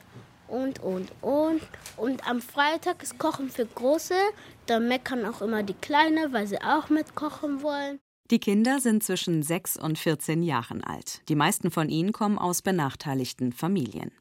und, 0.47 0.79
und, 0.79 1.11
und. 1.21 1.61
Und 1.97 2.27
am 2.27 2.41
Freitag 2.41 3.03
ist 3.03 3.17
Kochen 3.17 3.49
für 3.49 3.65
Große. 3.65 4.15
Da 4.65 4.79
meckern 4.79 5.25
auch 5.25 5.41
immer 5.41 5.63
die 5.63 5.73
Kleine, 5.73 6.31
weil 6.31 6.47
sie 6.47 6.61
auch 6.61 6.89
mitkochen 6.89 7.61
wollen. 7.61 7.99
Die 8.31 8.39
Kinder 8.39 8.79
sind 8.79 9.03
zwischen 9.03 9.43
6 9.43 9.77
und 9.77 9.99
14 9.99 10.41
Jahren 10.41 10.83
alt. 10.83 11.21
Die 11.29 11.35
meisten 11.35 11.69
von 11.69 11.89
ihnen 11.89 12.11
kommen 12.11 12.39
aus 12.39 12.63
benachteiligten 12.63 13.53
Familien. 13.53 14.11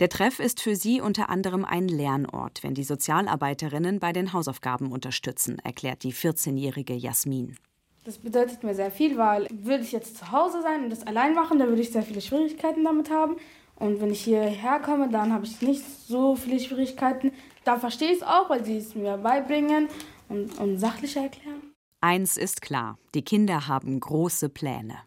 Der 0.00 0.08
Treff 0.08 0.38
ist 0.38 0.62
für 0.62 0.76
sie 0.76 1.00
unter 1.00 1.28
anderem 1.28 1.64
ein 1.64 1.88
Lernort, 1.88 2.62
wenn 2.62 2.74
die 2.74 2.84
Sozialarbeiterinnen 2.84 4.00
bei 4.00 4.12
den 4.12 4.32
Hausaufgaben 4.32 4.90
unterstützen, 4.90 5.58
erklärt 5.58 6.02
die 6.02 6.14
14-jährige 6.14 6.94
Jasmin. 6.94 7.56
Das 8.04 8.18
bedeutet 8.18 8.62
mir 8.62 8.74
sehr 8.74 8.92
viel, 8.92 9.18
weil 9.18 9.48
würde 9.50 9.82
ich 9.82 9.90
jetzt 9.90 10.16
zu 10.16 10.30
Hause 10.30 10.62
sein 10.62 10.84
und 10.84 10.90
das 10.90 11.06
allein 11.06 11.34
machen, 11.34 11.58
dann 11.58 11.68
würde 11.68 11.82
ich 11.82 11.90
sehr 11.90 12.04
viele 12.04 12.20
Schwierigkeiten 12.20 12.84
damit 12.84 13.10
haben. 13.10 13.36
Und 13.78 14.00
wenn 14.00 14.10
ich 14.10 14.24
hierher 14.24 14.80
komme, 14.80 15.08
dann 15.08 15.32
habe 15.32 15.44
ich 15.44 15.60
nicht 15.60 15.84
so 15.84 16.34
viele 16.34 16.58
Schwierigkeiten. 16.58 17.32
Da 17.64 17.78
verstehe 17.78 18.10
ich 18.10 18.18
es 18.18 18.22
auch, 18.22 18.48
weil 18.48 18.64
sie 18.64 18.78
es 18.78 18.94
mir 18.94 19.18
beibringen 19.18 19.88
und, 20.28 20.58
und 20.58 20.78
sachlicher 20.78 21.22
erklären. 21.22 21.72
Eins 22.00 22.36
ist 22.36 22.62
klar, 22.62 22.98
die 23.14 23.22
Kinder 23.22 23.68
haben 23.68 23.98
große 24.00 24.48
Pläne. 24.48 24.98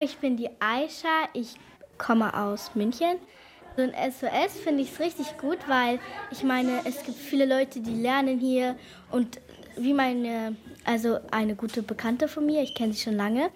Ich 0.00 0.18
bin 0.18 0.36
die 0.36 0.48
Aisha, 0.60 1.28
ich 1.32 1.56
komme 1.98 2.34
aus 2.34 2.74
München. 2.74 3.16
So 3.76 3.82
ein 3.82 3.92
SOS 4.12 4.60
finde 4.62 4.82
ich 4.82 5.00
richtig 5.00 5.36
gut, 5.38 5.58
weil 5.66 5.98
ich 6.30 6.44
meine, 6.44 6.80
es 6.84 7.02
gibt 7.02 7.18
viele 7.18 7.44
Leute, 7.44 7.80
die 7.80 7.94
lernen 7.94 8.38
hier 8.38 8.76
und 9.10 9.40
wie 9.76 9.92
meine, 9.92 10.56
also 10.84 11.18
eine 11.32 11.56
gute 11.56 11.82
Bekannte 11.82 12.28
von 12.28 12.46
mir, 12.46 12.62
ich 12.62 12.74
kenne 12.74 12.92
sie 12.92 13.02
schon 13.02 13.16
lange, 13.16 13.50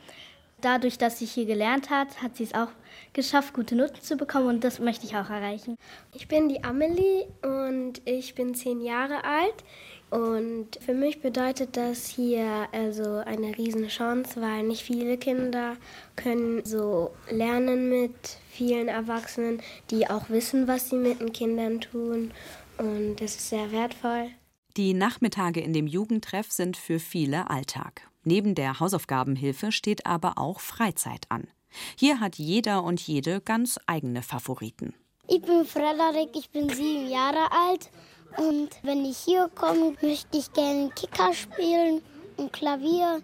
dadurch, 0.60 0.98
dass 0.98 1.18
sie 1.18 1.26
hier 1.26 1.46
gelernt 1.46 1.90
hat, 1.90 2.22
hat 2.22 2.36
sie 2.36 2.44
es 2.44 2.54
auch 2.54 2.68
geschafft, 3.12 3.54
gute 3.54 3.76
Noten 3.76 4.00
zu 4.00 4.16
bekommen 4.16 4.48
und 4.48 4.64
das 4.64 4.78
möchte 4.78 5.06
ich 5.06 5.16
auch 5.16 5.30
erreichen. 5.30 5.76
Ich 6.14 6.28
bin 6.28 6.48
die 6.48 6.64
Amelie 6.64 7.26
und 7.42 8.00
ich 8.04 8.34
bin 8.34 8.54
zehn 8.54 8.80
Jahre 8.80 9.24
alt. 9.24 9.64
Und 10.10 10.78
für 10.80 10.94
mich 10.94 11.20
bedeutet 11.20 11.76
das 11.76 12.06
hier 12.06 12.66
also 12.72 13.16
eine 13.26 13.58
riesen 13.58 13.88
Chance, 13.88 14.40
weil 14.40 14.62
nicht 14.62 14.82
viele 14.82 15.18
Kinder 15.18 15.76
können 16.16 16.64
so 16.64 17.10
lernen 17.30 17.90
mit 17.90 18.14
vielen 18.50 18.88
Erwachsenen, 18.88 19.60
die 19.90 20.08
auch 20.08 20.30
wissen, 20.30 20.66
was 20.66 20.88
sie 20.88 20.96
mit 20.96 21.20
den 21.20 21.32
Kindern 21.32 21.82
tun. 21.82 22.32
Und 22.78 23.16
das 23.16 23.36
ist 23.36 23.50
sehr 23.50 23.70
wertvoll. 23.70 24.30
Die 24.78 24.94
Nachmittage 24.94 25.60
in 25.60 25.72
dem 25.72 25.86
Jugendtreff 25.86 26.50
sind 26.52 26.76
für 26.76 27.00
viele 27.00 27.50
Alltag. 27.50 28.07
Neben 28.28 28.54
der 28.54 28.78
Hausaufgabenhilfe 28.78 29.72
steht 29.72 30.04
aber 30.04 30.34
auch 30.36 30.60
Freizeit 30.60 31.24
an. 31.30 31.48
Hier 31.96 32.20
hat 32.20 32.36
jeder 32.36 32.84
und 32.84 33.00
jede 33.00 33.40
ganz 33.40 33.80
eigene 33.86 34.20
Favoriten. 34.20 34.92
Ich 35.26 35.40
bin 35.40 35.64
Frederik, 35.64 36.28
ich 36.34 36.50
bin 36.50 36.68
sieben 36.68 37.08
Jahre 37.08 37.50
alt 37.50 37.88
und 38.36 38.68
wenn 38.82 39.06
ich 39.06 39.16
hier 39.16 39.48
komme, 39.54 39.94
möchte 40.02 40.36
ich 40.36 40.52
gerne 40.52 40.90
Kicker 40.94 41.32
spielen 41.32 42.02
und 42.36 42.52
Klavier 42.52 43.22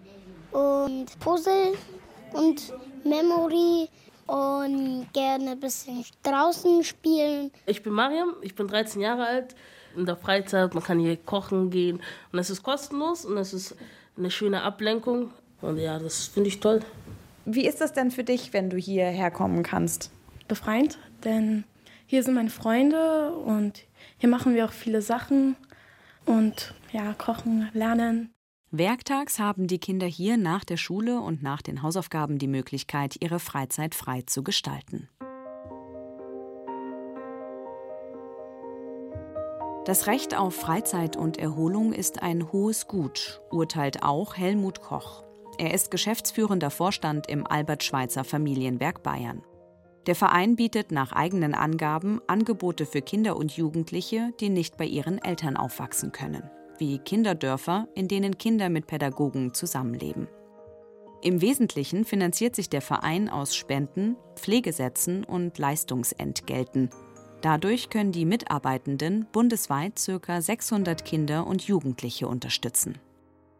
und 0.51 1.19
Puzzle 1.19 1.77
und 2.33 2.73
Memory 3.03 3.87
und 4.25 5.07
gerne 5.13 5.51
ein 5.51 5.59
bisschen 5.59 6.03
draußen 6.23 6.83
spielen. 6.83 7.51
Ich 7.67 7.83
bin 7.83 7.93
Mariam, 7.93 8.33
ich 8.41 8.55
bin 8.55 8.67
13 8.67 9.03
Jahre 9.03 9.27
alt. 9.27 9.55
In 9.95 10.07
der 10.07 10.17
Freizeit, 10.17 10.73
man 10.73 10.83
kann 10.83 10.99
hier 10.99 11.15
kochen 11.15 11.69
gehen 11.69 12.01
und 12.31 12.39
es 12.39 12.49
ist 12.49 12.63
kostenlos 12.63 13.23
und 13.23 13.37
es 13.37 13.53
ist 13.53 13.75
eine 14.17 14.31
schöne 14.31 14.61
Ablenkung. 14.63 15.31
Und 15.61 15.77
ja, 15.77 15.99
das 15.99 16.27
finde 16.27 16.49
ich 16.49 16.59
toll. 16.59 16.81
Wie 17.45 17.67
ist 17.67 17.81
das 17.81 17.93
denn 17.93 18.11
für 18.11 18.23
dich, 18.23 18.53
wenn 18.53 18.69
du 18.69 18.77
hierher 18.77 19.31
kommen 19.31 19.63
kannst? 19.63 20.11
Befreiend, 20.47 20.97
denn 21.23 21.63
Hier 22.07 22.21
sind 22.21 22.35
meine 22.35 22.51
Freunde 22.51 23.31
und 23.35 23.83
hier 24.17 24.29
machen 24.29 24.53
wir 24.53 24.65
auch 24.65 24.71
viele 24.71 25.01
Sachen 25.01 25.55
und 26.25 26.75
ja, 26.91 27.13
kochen, 27.13 27.69
lernen. 27.73 28.31
Werktags 28.69 29.39
haben 29.39 29.67
die 29.67 29.79
Kinder 29.79 30.05
hier 30.05 30.37
nach 30.37 30.63
der 30.63 30.77
Schule 30.77 31.19
und 31.19 31.41
nach 31.41 31.61
den 31.61 31.81
Hausaufgaben 31.81 32.37
die 32.37 32.47
Möglichkeit, 32.47 33.15
ihre 33.21 33.39
Freizeit 33.39 33.95
frei 33.95 34.21
zu 34.21 34.43
gestalten. 34.43 35.09
Das 39.85 40.07
Recht 40.07 40.35
auf 40.35 40.55
Freizeit 40.55 41.15
und 41.15 41.37
Erholung 41.37 41.93
ist 41.93 42.23
ein 42.23 42.51
hohes 42.51 42.87
Gut, 42.87 43.39
urteilt 43.51 44.01
auch 44.01 44.35
Helmut 44.35 44.81
Koch. 44.81 45.23
Er 45.59 45.75
ist 45.75 45.91
geschäftsführender 45.91 46.71
Vorstand 46.71 47.29
im 47.29 47.45
Albert 47.45 47.83
Schweitzer 47.83 48.23
Familienwerk 48.23 49.03
Bayern. 49.03 49.43
Der 50.07 50.15
Verein 50.15 50.55
bietet 50.55 50.91
nach 50.91 51.11
eigenen 51.11 51.53
Angaben 51.53 52.19
Angebote 52.25 52.87
für 52.87 53.03
Kinder 53.03 53.37
und 53.37 53.55
Jugendliche, 53.55 54.33
die 54.39 54.49
nicht 54.49 54.75
bei 54.75 54.85
ihren 54.85 55.19
Eltern 55.19 55.55
aufwachsen 55.55 56.11
können, 56.11 56.49
wie 56.79 56.97
Kinderdörfer, 56.97 57.87
in 57.93 58.07
denen 58.07 58.39
Kinder 58.39 58.69
mit 58.69 58.87
Pädagogen 58.87 59.53
zusammenleben. 59.53 60.27
Im 61.21 61.41
Wesentlichen 61.41 62.05
finanziert 62.05 62.55
sich 62.55 62.69
der 62.69 62.81
Verein 62.81 63.29
aus 63.29 63.55
Spenden, 63.55 64.15
Pflegesätzen 64.35 65.23
und 65.23 65.59
Leistungsentgelten. 65.59 66.89
Dadurch 67.45 67.91
können 67.91 68.11
die 68.11 68.25
Mitarbeitenden 68.25 69.27
bundesweit 69.31 70.01
ca. 70.03 70.41
600 70.41 71.05
Kinder 71.05 71.45
und 71.45 71.61
Jugendliche 71.61 72.27
unterstützen. 72.27 72.97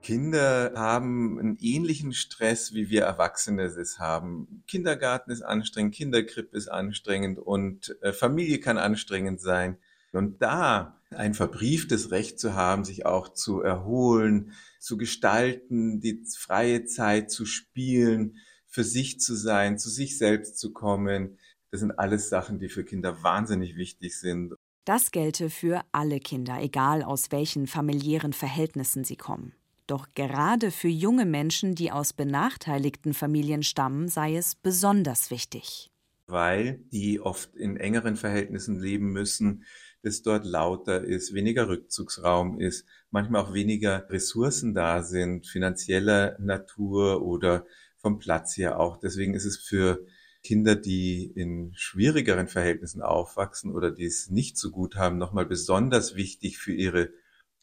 Kinder 0.01 0.73
haben 0.75 1.37
einen 1.37 1.57
ähnlichen 1.61 2.11
Stress, 2.11 2.73
wie 2.73 2.89
wir 2.89 3.03
Erwachsene 3.03 3.65
es 3.65 3.99
haben. 3.99 4.63
Kindergarten 4.65 5.29
ist 5.29 5.43
anstrengend, 5.43 5.93
Kinderkrippe 5.93 6.57
ist 6.57 6.67
anstrengend 6.67 7.37
und 7.37 7.95
äh, 8.01 8.11
Familie 8.11 8.59
kann 8.59 8.79
anstrengend 8.79 9.39
sein. 9.39 9.77
Und 10.13 10.41
da 10.41 10.99
ein 11.11 11.35
verbrieftes 11.35 12.09
Recht 12.09 12.39
zu 12.39 12.55
haben, 12.55 12.85
sich 12.85 13.05
auch 13.05 13.33
zu 13.33 13.61
erholen, 13.61 14.53
zu 14.79 14.97
gestalten, 14.97 15.99
die 15.99 16.25
freie 16.35 16.85
Zeit 16.85 17.29
zu 17.29 17.45
spielen, 17.45 18.37
für 18.65 18.83
sich 18.83 19.19
zu 19.19 19.35
sein, 19.35 19.77
zu 19.77 19.91
sich 19.91 20.17
selbst 20.17 20.57
zu 20.57 20.73
kommen, 20.73 21.37
das 21.75 21.81
sind 21.81 21.99
alles 21.99 22.29
Sachen, 22.29 22.57
die 22.57 22.69
für 22.69 22.85
Kinder 22.85 23.21
wahnsinnig 23.21 23.75
wichtig 23.75 24.17
sind. 24.17 24.53
Das 24.85 25.11
gelte 25.11 25.49
für 25.49 25.81
alle 25.91 26.21
Kinder, 26.21 26.61
egal 26.61 27.03
aus 27.03 27.33
welchen 27.33 27.67
familiären 27.67 28.31
Verhältnissen 28.31 29.03
sie 29.03 29.17
kommen. 29.17 29.53
Doch 29.85 30.07
gerade 30.15 30.71
für 30.71 30.87
junge 30.87 31.25
Menschen, 31.25 31.75
die 31.75 31.91
aus 31.91 32.13
benachteiligten 32.13 33.13
Familien 33.13 33.61
stammen, 33.61 34.07
sei 34.07 34.37
es 34.37 34.55
besonders 34.55 35.31
wichtig. 35.31 35.91
Weil 36.27 36.79
die 36.93 37.19
oft 37.19 37.53
in 37.57 37.75
engeren 37.75 38.15
Verhältnissen 38.15 38.79
leben 38.79 39.11
müssen, 39.11 39.65
es 40.01 40.21
dort 40.21 40.45
lauter 40.45 41.03
ist, 41.03 41.33
weniger 41.33 41.67
Rückzugsraum 41.67 42.61
ist, 42.61 42.85
manchmal 43.11 43.41
auch 43.41 43.53
weniger 43.53 44.09
Ressourcen 44.09 44.73
da 44.73 45.03
sind, 45.03 45.45
finanzieller 45.45 46.37
Natur 46.39 47.21
oder 47.21 47.65
vom 47.97 48.17
Platz 48.17 48.55
her 48.55 48.79
auch. 48.79 48.97
Deswegen 48.97 49.33
ist 49.33 49.45
es 49.45 49.57
für 49.57 50.05
Kinder, 50.45 50.75
die 50.75 51.25
in 51.25 51.73
schwierigeren 51.75 52.47
Verhältnissen 52.47 53.01
aufwachsen 53.01 53.73
oder 53.73 53.89
die 53.91 54.05
es 54.05 54.29
nicht 54.29 54.57
so 54.57 54.69
gut 54.69 54.95
haben, 54.95 55.17
nochmal 55.17 55.45
besonders 55.45 56.15
wichtig 56.15 56.59
für 56.59 56.73
ihre 56.73 57.09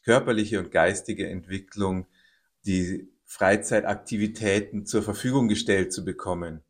körperliche 0.03 0.59
und 0.59 0.69
geistige 0.69 1.27
Entwicklung, 1.29 2.07
die 2.65 3.09
Freizeitaktivitäten 3.23 4.85
zur 4.85 5.01
Verfügung 5.01 5.47
gestellt 5.47 5.93
zu 5.93 6.03
bekommen. 6.03 6.61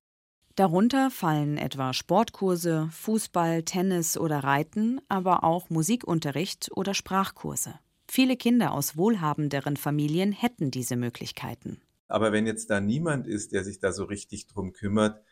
Darunter 0.55 1.09
fallen 1.09 1.57
etwa 1.57 1.93
Sportkurse, 1.93 2.87
Fußball, 2.91 3.63
Tennis 3.63 4.15
oder 4.15 4.43
Reiten, 4.43 5.01
aber 5.09 5.43
auch 5.43 5.71
Musikunterricht 5.71 6.69
oder 6.75 6.93
Sprachkurse. 6.93 7.73
Viele 8.07 8.37
Kinder 8.37 8.73
aus 8.73 8.95
wohlhabenderen 8.95 9.77
Familien 9.77 10.31
hätten 10.31 10.69
diese 10.69 10.95
Möglichkeiten. 10.95 11.81
Aber 12.07 12.31
wenn 12.31 12.45
jetzt 12.45 12.69
da 12.69 12.79
niemand 12.79 13.25
ist, 13.25 13.53
der 13.53 13.63
sich 13.63 13.79
da 13.79 13.91
so 13.91 14.03
richtig 14.03 14.45
drum 14.45 14.73
kümmert, 14.73 15.23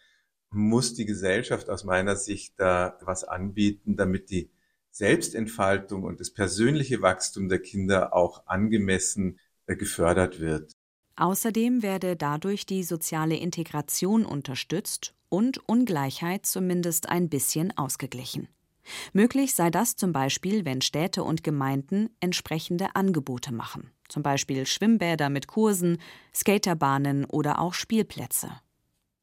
muss 0.51 0.93
die 0.93 1.05
Gesellschaft 1.05 1.69
aus 1.69 1.83
meiner 1.83 2.15
Sicht 2.15 2.53
da 2.57 2.97
was 3.01 3.23
anbieten, 3.23 3.95
damit 3.95 4.29
die 4.29 4.49
Selbstentfaltung 4.91 6.03
und 6.03 6.19
das 6.19 6.31
persönliche 6.31 7.01
Wachstum 7.01 7.47
der 7.47 7.59
Kinder 7.59 8.13
auch 8.13 8.45
angemessen 8.45 9.39
äh, 9.65 9.75
gefördert 9.75 10.39
wird. 10.39 10.73
Außerdem 11.15 11.81
werde 11.81 12.15
dadurch 12.15 12.65
die 12.65 12.83
soziale 12.83 13.37
Integration 13.37 14.25
unterstützt 14.25 15.13
und 15.29 15.57
Ungleichheit 15.69 16.45
zumindest 16.45 17.09
ein 17.09 17.29
bisschen 17.29 17.75
ausgeglichen. 17.77 18.49
Möglich 19.13 19.53
sei 19.53 19.69
das 19.69 19.95
zum 19.95 20.11
Beispiel, 20.11 20.65
wenn 20.65 20.81
Städte 20.81 21.23
und 21.23 21.43
Gemeinden 21.43 22.09
entsprechende 22.19 22.95
Angebote 22.95 23.53
machen, 23.53 23.91
zum 24.09 24.23
Beispiel 24.23 24.65
Schwimmbäder 24.65 25.29
mit 25.29 25.47
Kursen, 25.47 25.99
Skaterbahnen 26.33 27.25
oder 27.25 27.59
auch 27.59 27.73
Spielplätze. 27.73 28.49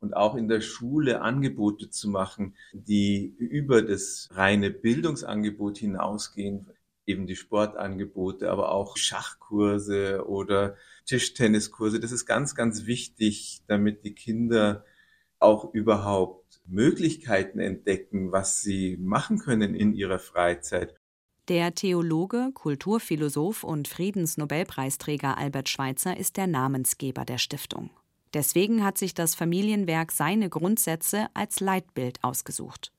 Und 0.00 0.14
auch 0.14 0.36
in 0.36 0.48
der 0.48 0.60
Schule 0.60 1.22
Angebote 1.22 1.90
zu 1.90 2.08
machen, 2.08 2.54
die 2.72 3.34
über 3.36 3.82
das 3.82 4.28
reine 4.32 4.70
Bildungsangebot 4.70 5.78
hinausgehen, 5.78 6.68
eben 7.04 7.26
die 7.26 7.36
Sportangebote, 7.36 8.50
aber 8.50 8.70
auch 8.70 8.96
Schachkurse 8.96 10.24
oder 10.28 10.76
Tischtenniskurse. 11.06 11.98
Das 11.98 12.12
ist 12.12 12.26
ganz, 12.26 12.54
ganz 12.54 12.86
wichtig, 12.86 13.62
damit 13.66 14.04
die 14.04 14.14
Kinder 14.14 14.84
auch 15.40 15.72
überhaupt 15.72 16.60
Möglichkeiten 16.66 17.58
entdecken, 17.58 18.30
was 18.30 18.60
sie 18.60 18.96
machen 19.00 19.38
können 19.38 19.74
in 19.74 19.94
ihrer 19.94 20.18
Freizeit. 20.18 20.94
Der 21.48 21.74
Theologe, 21.74 22.50
Kulturphilosoph 22.52 23.64
und 23.64 23.88
Friedensnobelpreisträger 23.88 25.38
Albert 25.38 25.70
Schweitzer 25.70 26.14
ist 26.14 26.36
der 26.36 26.46
Namensgeber 26.46 27.24
der 27.24 27.38
Stiftung. 27.38 27.90
Deswegen 28.34 28.84
hat 28.84 28.98
sich 28.98 29.14
das 29.14 29.34
Familienwerk 29.34 30.12
seine 30.12 30.48
Grundsätze 30.48 31.28
als 31.34 31.60
Leitbild 31.60 32.22
ausgesucht. 32.22 32.92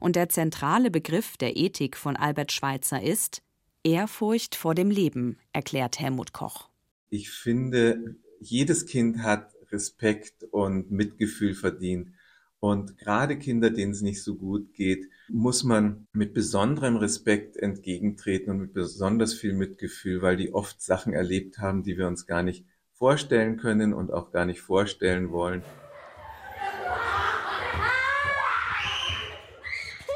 Und 0.00 0.16
der 0.16 0.28
zentrale 0.28 0.90
Begriff 0.90 1.36
der 1.36 1.56
Ethik 1.56 1.96
von 1.96 2.16
Albert 2.16 2.52
Schweitzer 2.52 3.02
ist 3.02 3.42
Ehrfurcht 3.82 4.54
vor 4.54 4.74
dem 4.74 4.90
Leben, 4.90 5.38
erklärt 5.52 5.98
Helmut 5.98 6.32
Koch. 6.32 6.68
Ich 7.08 7.30
finde, 7.30 8.16
jedes 8.40 8.86
Kind 8.86 9.22
hat 9.22 9.54
Respekt 9.70 10.44
und 10.50 10.90
Mitgefühl 10.90 11.54
verdient. 11.54 12.10
Und 12.58 12.98
gerade 12.98 13.38
Kinder, 13.38 13.70
denen 13.70 13.92
es 13.92 14.02
nicht 14.02 14.22
so 14.22 14.36
gut 14.36 14.72
geht, 14.74 15.08
muss 15.28 15.62
man 15.62 16.06
mit 16.12 16.34
besonderem 16.34 16.96
Respekt 16.96 17.56
entgegentreten 17.56 18.50
und 18.50 18.58
mit 18.58 18.72
besonders 18.72 19.34
viel 19.34 19.52
Mitgefühl, 19.52 20.22
weil 20.22 20.36
die 20.36 20.52
oft 20.52 20.80
Sachen 20.80 21.12
erlebt 21.12 21.58
haben, 21.58 21.82
die 21.82 21.96
wir 21.96 22.08
uns 22.08 22.26
gar 22.26 22.42
nicht 22.42 22.64
vorstellen 22.96 23.58
können 23.58 23.92
und 23.92 24.12
auch 24.12 24.32
gar 24.32 24.46
nicht 24.46 24.60
vorstellen 24.60 25.30
wollen. 25.30 25.62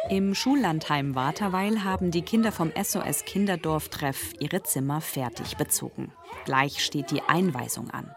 Im 0.09 0.35
Schullandheim 0.35 1.15
Waterweil 1.15 1.85
haben 1.85 2.11
die 2.11 2.23
Kinder 2.23 2.51
vom 2.51 2.73
SOS 2.75 3.25
Kinderdorf-Treff 3.27 4.33
ihre 4.41 4.63
Zimmer 4.65 5.01
fertig 5.01 5.57
bezogen. 5.57 6.11
Gleich 6.45 6.85
steht 6.85 7.13
die 7.13 7.23
Einweisung 7.23 7.91
an. 7.91 8.11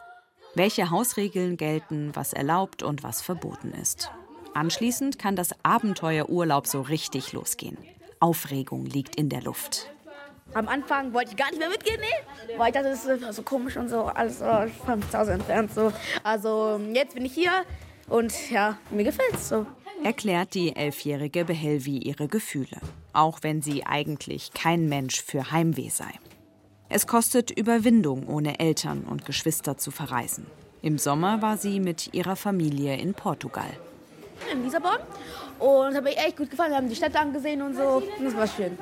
Welche 0.56 0.89
Hausregeln 0.89 1.56
gelten, 1.56 2.12
was 2.15 2.34
erlaubt 2.34 2.82
und 2.82 3.04
was 3.04 3.21
verboten 3.21 3.73
ist. 3.73 4.10
Anschließend 4.56 5.19
kann 5.19 5.36
das 5.36 5.49
Abenteuerurlaub 5.63 6.65
so 6.65 6.82
richtig 6.82 7.34
losgehen. 7.34 7.78
Aufregung 8.19 8.86
liegt 8.86 9.15
in 9.15 9.30
der 9.30 9.41
Luft. 9.43 9.91
Am 10.53 10.67
Anfang 10.67 11.13
wollte 11.13 11.32
ich 11.32 11.38
gar 11.38 11.49
nicht 11.49 11.60
mehr 11.60 11.69
mitgehen, 11.69 11.99
nee, 11.99 12.58
weil 12.58 12.67
ich 12.67 12.73
dachte, 12.73 12.89
das 12.89 13.06
ist 13.06 13.36
so 13.36 13.43
komisch 13.43 13.77
und 13.77 13.89
so, 13.89 14.03
alles 14.03 14.39
so 14.39 14.45
von 14.86 15.01
zu 15.01 15.17
Hause 15.17 15.34
entfernt. 15.34 15.73
So. 15.73 15.91
Also 16.23 16.79
jetzt 16.93 17.15
bin 17.15 17.25
ich 17.25 17.34
hier 17.34 17.51
und 18.08 18.51
ja, 18.51 18.77
mir 18.91 19.03
gefällt 19.03 19.34
es 19.34 19.49
so 19.49 19.65
erklärt 20.03 20.53
die 20.53 20.75
elfjährige 20.75 21.45
Behelvi 21.45 21.97
ihre 21.97 22.27
Gefühle, 22.27 22.77
auch 23.13 23.39
wenn 23.41 23.62
sie 23.62 23.86
eigentlich 23.86 24.51
kein 24.53 24.89
Mensch 24.89 25.21
für 25.21 25.51
Heimweh 25.51 25.89
sei. 25.89 26.12
Es 26.89 27.08
kostet 27.08 27.51
Überwindung, 27.51 28.27
ohne 28.27 28.60
Eltern 28.60 29.03
und 29.03 29.25
Geschwister 29.25 29.77
zu 29.77 29.91
verreisen. 29.91 30.45
Im 30.82 30.97
Sommer 30.97 31.41
war 31.41 31.58
sie 31.58 31.79
mit 31.79 32.13
ihrer 32.13 32.36
Familie 32.36 32.97
in 32.97 33.13
Portugal. 33.13 33.69
In 34.51 34.63
Lissabon 34.63 34.97
und 35.60 35.95
habe 35.95 36.01
mir 36.10 36.17
echt 36.17 36.38
gut 36.38 36.49
gefallen. 36.49 36.71
Wir 36.71 36.77
haben 36.77 36.89
die 36.89 36.95
Städte 36.95 37.19
angesehen 37.19 37.62
und 37.62 37.75
so. 37.75 38.03
Und 38.19 38.25
das 38.25 38.36
war 38.36 38.47
schön. 38.47 38.77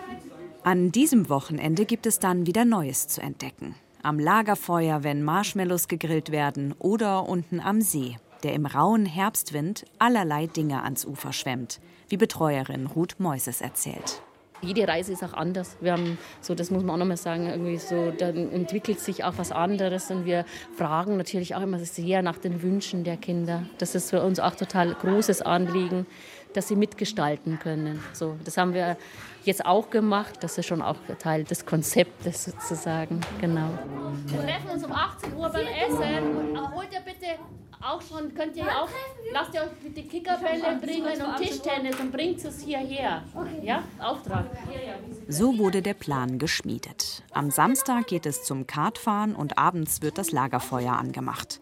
An 0.64 0.92
diesem 0.92 1.28
Wochenende 1.28 1.86
gibt 1.86 2.06
es 2.06 2.20
dann 2.20 2.46
wieder 2.46 2.66
Neues 2.66 3.08
zu 3.08 3.20
entdecken. 3.20 3.74
Am 4.04 4.20
Lagerfeuer, 4.20 5.04
wenn 5.04 5.24
Marshmallows 5.24 5.88
gegrillt 5.88 6.32
werden 6.32 6.76
oder 6.78 7.28
unten 7.28 7.60
am 7.60 7.82
See, 7.82 8.18
der 8.44 8.54
im 8.54 8.68
rauen 8.68 9.08
Herbstwind 9.08 9.86
allerlei 9.98 10.46
Dinge 10.46 10.84
ans 10.84 11.04
Ufer 11.04 11.34
schwemmt, 11.34 11.80
wie 12.10 12.18
Betreuerin 12.18 12.86
Ruth 12.86 13.20
Meuses 13.20 13.62
erzählt. 13.62 14.22
Jede 14.62 14.88
Reise 14.88 15.14
ist 15.14 15.24
auch 15.24 15.34
anders. 15.34 15.78
Wir 15.82 15.94
haben 15.94 16.20
so, 16.40 16.54
das 16.54 16.70
muss 16.70 16.84
man 16.84 16.94
auch 16.94 17.00
noch 17.00 17.08
mal 17.08 17.18
sagen, 17.18 17.48
irgendwie 17.48 17.78
so, 17.78 18.12
dann 18.12 18.52
entwickelt 18.52 19.00
sich 19.00 19.24
auch 19.24 19.34
was 19.38 19.52
anderes 19.52 20.12
und 20.12 20.26
wir 20.26 20.46
fragen 20.78 21.18
natürlich 21.18 21.56
auch 21.56 21.62
immer 21.62 21.80
sehr 21.80 22.22
nach 22.22 22.38
den 22.38 22.62
Wünschen 22.62 23.04
der 23.04 23.18
Kinder. 23.18 23.66
Das 23.80 23.96
ist 23.96 24.12
für 24.12 24.22
uns 24.22 24.40
auch 24.40 24.54
total 24.54 24.94
großes 24.94 25.42
Anliegen, 25.42 26.06
dass 26.54 26.68
sie 26.68 26.76
mitgestalten 26.76 27.60
können. 27.60 28.04
So, 28.14 28.38
das 28.44 28.58
haben 28.58 28.74
wir 28.74 28.98
jetzt 29.44 29.66
auch 29.66 29.90
gemacht. 29.90 30.36
Das 30.42 30.58
ist 30.58 30.66
schon 30.66 30.82
auch 30.82 30.98
Teil 31.20 31.44
des 31.44 31.66
Konzeptes 31.66 32.46
sozusagen. 32.46 33.22
Genau. 33.40 33.70
Wir 34.26 34.42
treffen 34.42 34.70
uns 34.70 34.84
um 34.84 34.92
18 34.92 35.36
Uhr 35.36 35.50
beim 35.50 35.68
Essen. 35.68 36.58
Und 36.58 36.76
holt 36.76 36.90
ihr 36.94 37.02
bitte 37.02 37.40
auch 37.82 38.02
schon, 38.02 38.34
könnt 38.36 38.56
ihr 38.56 38.66
auch, 38.66 38.90
lasst 39.34 39.54
ihr 39.56 39.62
euch 39.62 39.72
bitte 39.84 40.08
Kickerbälle 40.08 40.80
bringen 40.80 41.22
und 41.22 41.38
Tischtennis 41.38 42.00
und 42.00 42.12
bringt 42.12 42.44
es 42.44 42.62
hierher. 42.62 43.24
Ja, 43.64 43.84
Auftrag. 44.00 44.46
So 45.28 45.58
wurde 45.58 45.82
der 45.82 45.96
Plan 45.96 46.38
geschmiedet. 46.38 47.24
Am 47.32 47.50
Samstag 47.50 48.08
geht 48.08 48.26
es 48.26 48.44
zum 48.44 48.68
Kartfahren 48.68 49.36
und 49.36 49.58
abends 49.58 50.02
wird 50.02 50.18
das 50.18 50.32
Lagerfeuer 50.32 50.94
angemacht. 50.94 51.60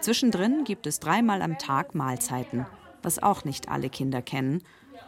Zwischendrin 0.00 0.64
gibt 0.64 0.86
es 0.86 1.00
dreimal 1.00 1.40
am 1.40 1.58
Tag 1.58 1.94
Mahlzeiten, 1.94 2.66
was 3.06 3.22
auch 3.22 3.44
nicht 3.44 3.68
alle 3.70 3.88
Kinder 3.88 4.20
kennen. 4.20 4.62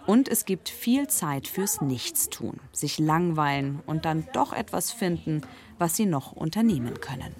Und 0.06 0.28
es 0.28 0.46
gibt 0.46 0.70
viel 0.70 1.08
Zeit 1.08 1.48
fürs 1.48 1.80
Nichtstun, 1.82 2.60
sich 2.72 2.98
langweilen 2.98 3.80
und 3.84 4.04
dann 4.06 4.26
doch 4.32 4.52
etwas 4.54 4.92
finden, 4.92 5.42
was 5.78 5.96
sie 5.96 6.06
noch 6.06 6.32
unternehmen 6.32 7.00
können. 7.00 7.34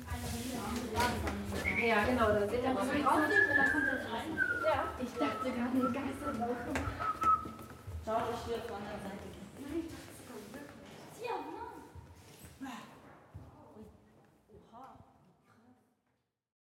Ja, 1.86 2.04
genau, 2.04 2.26
da 2.28 2.40
seht 2.46 2.62
ihr 2.62 2.70
raus. 2.70 2.86
Ja, 4.64 4.84
ich 5.00 5.12
dachte 5.12 5.50
gerade, 5.50 5.86
ein 5.86 5.92
Geister 5.94 6.32
drauf. 6.38 6.56
Schaut 8.04 8.16
euch 8.16 8.44
hier 8.46 8.58
von 8.68 8.82
der 8.84 8.98
Seite. 9.02 9.17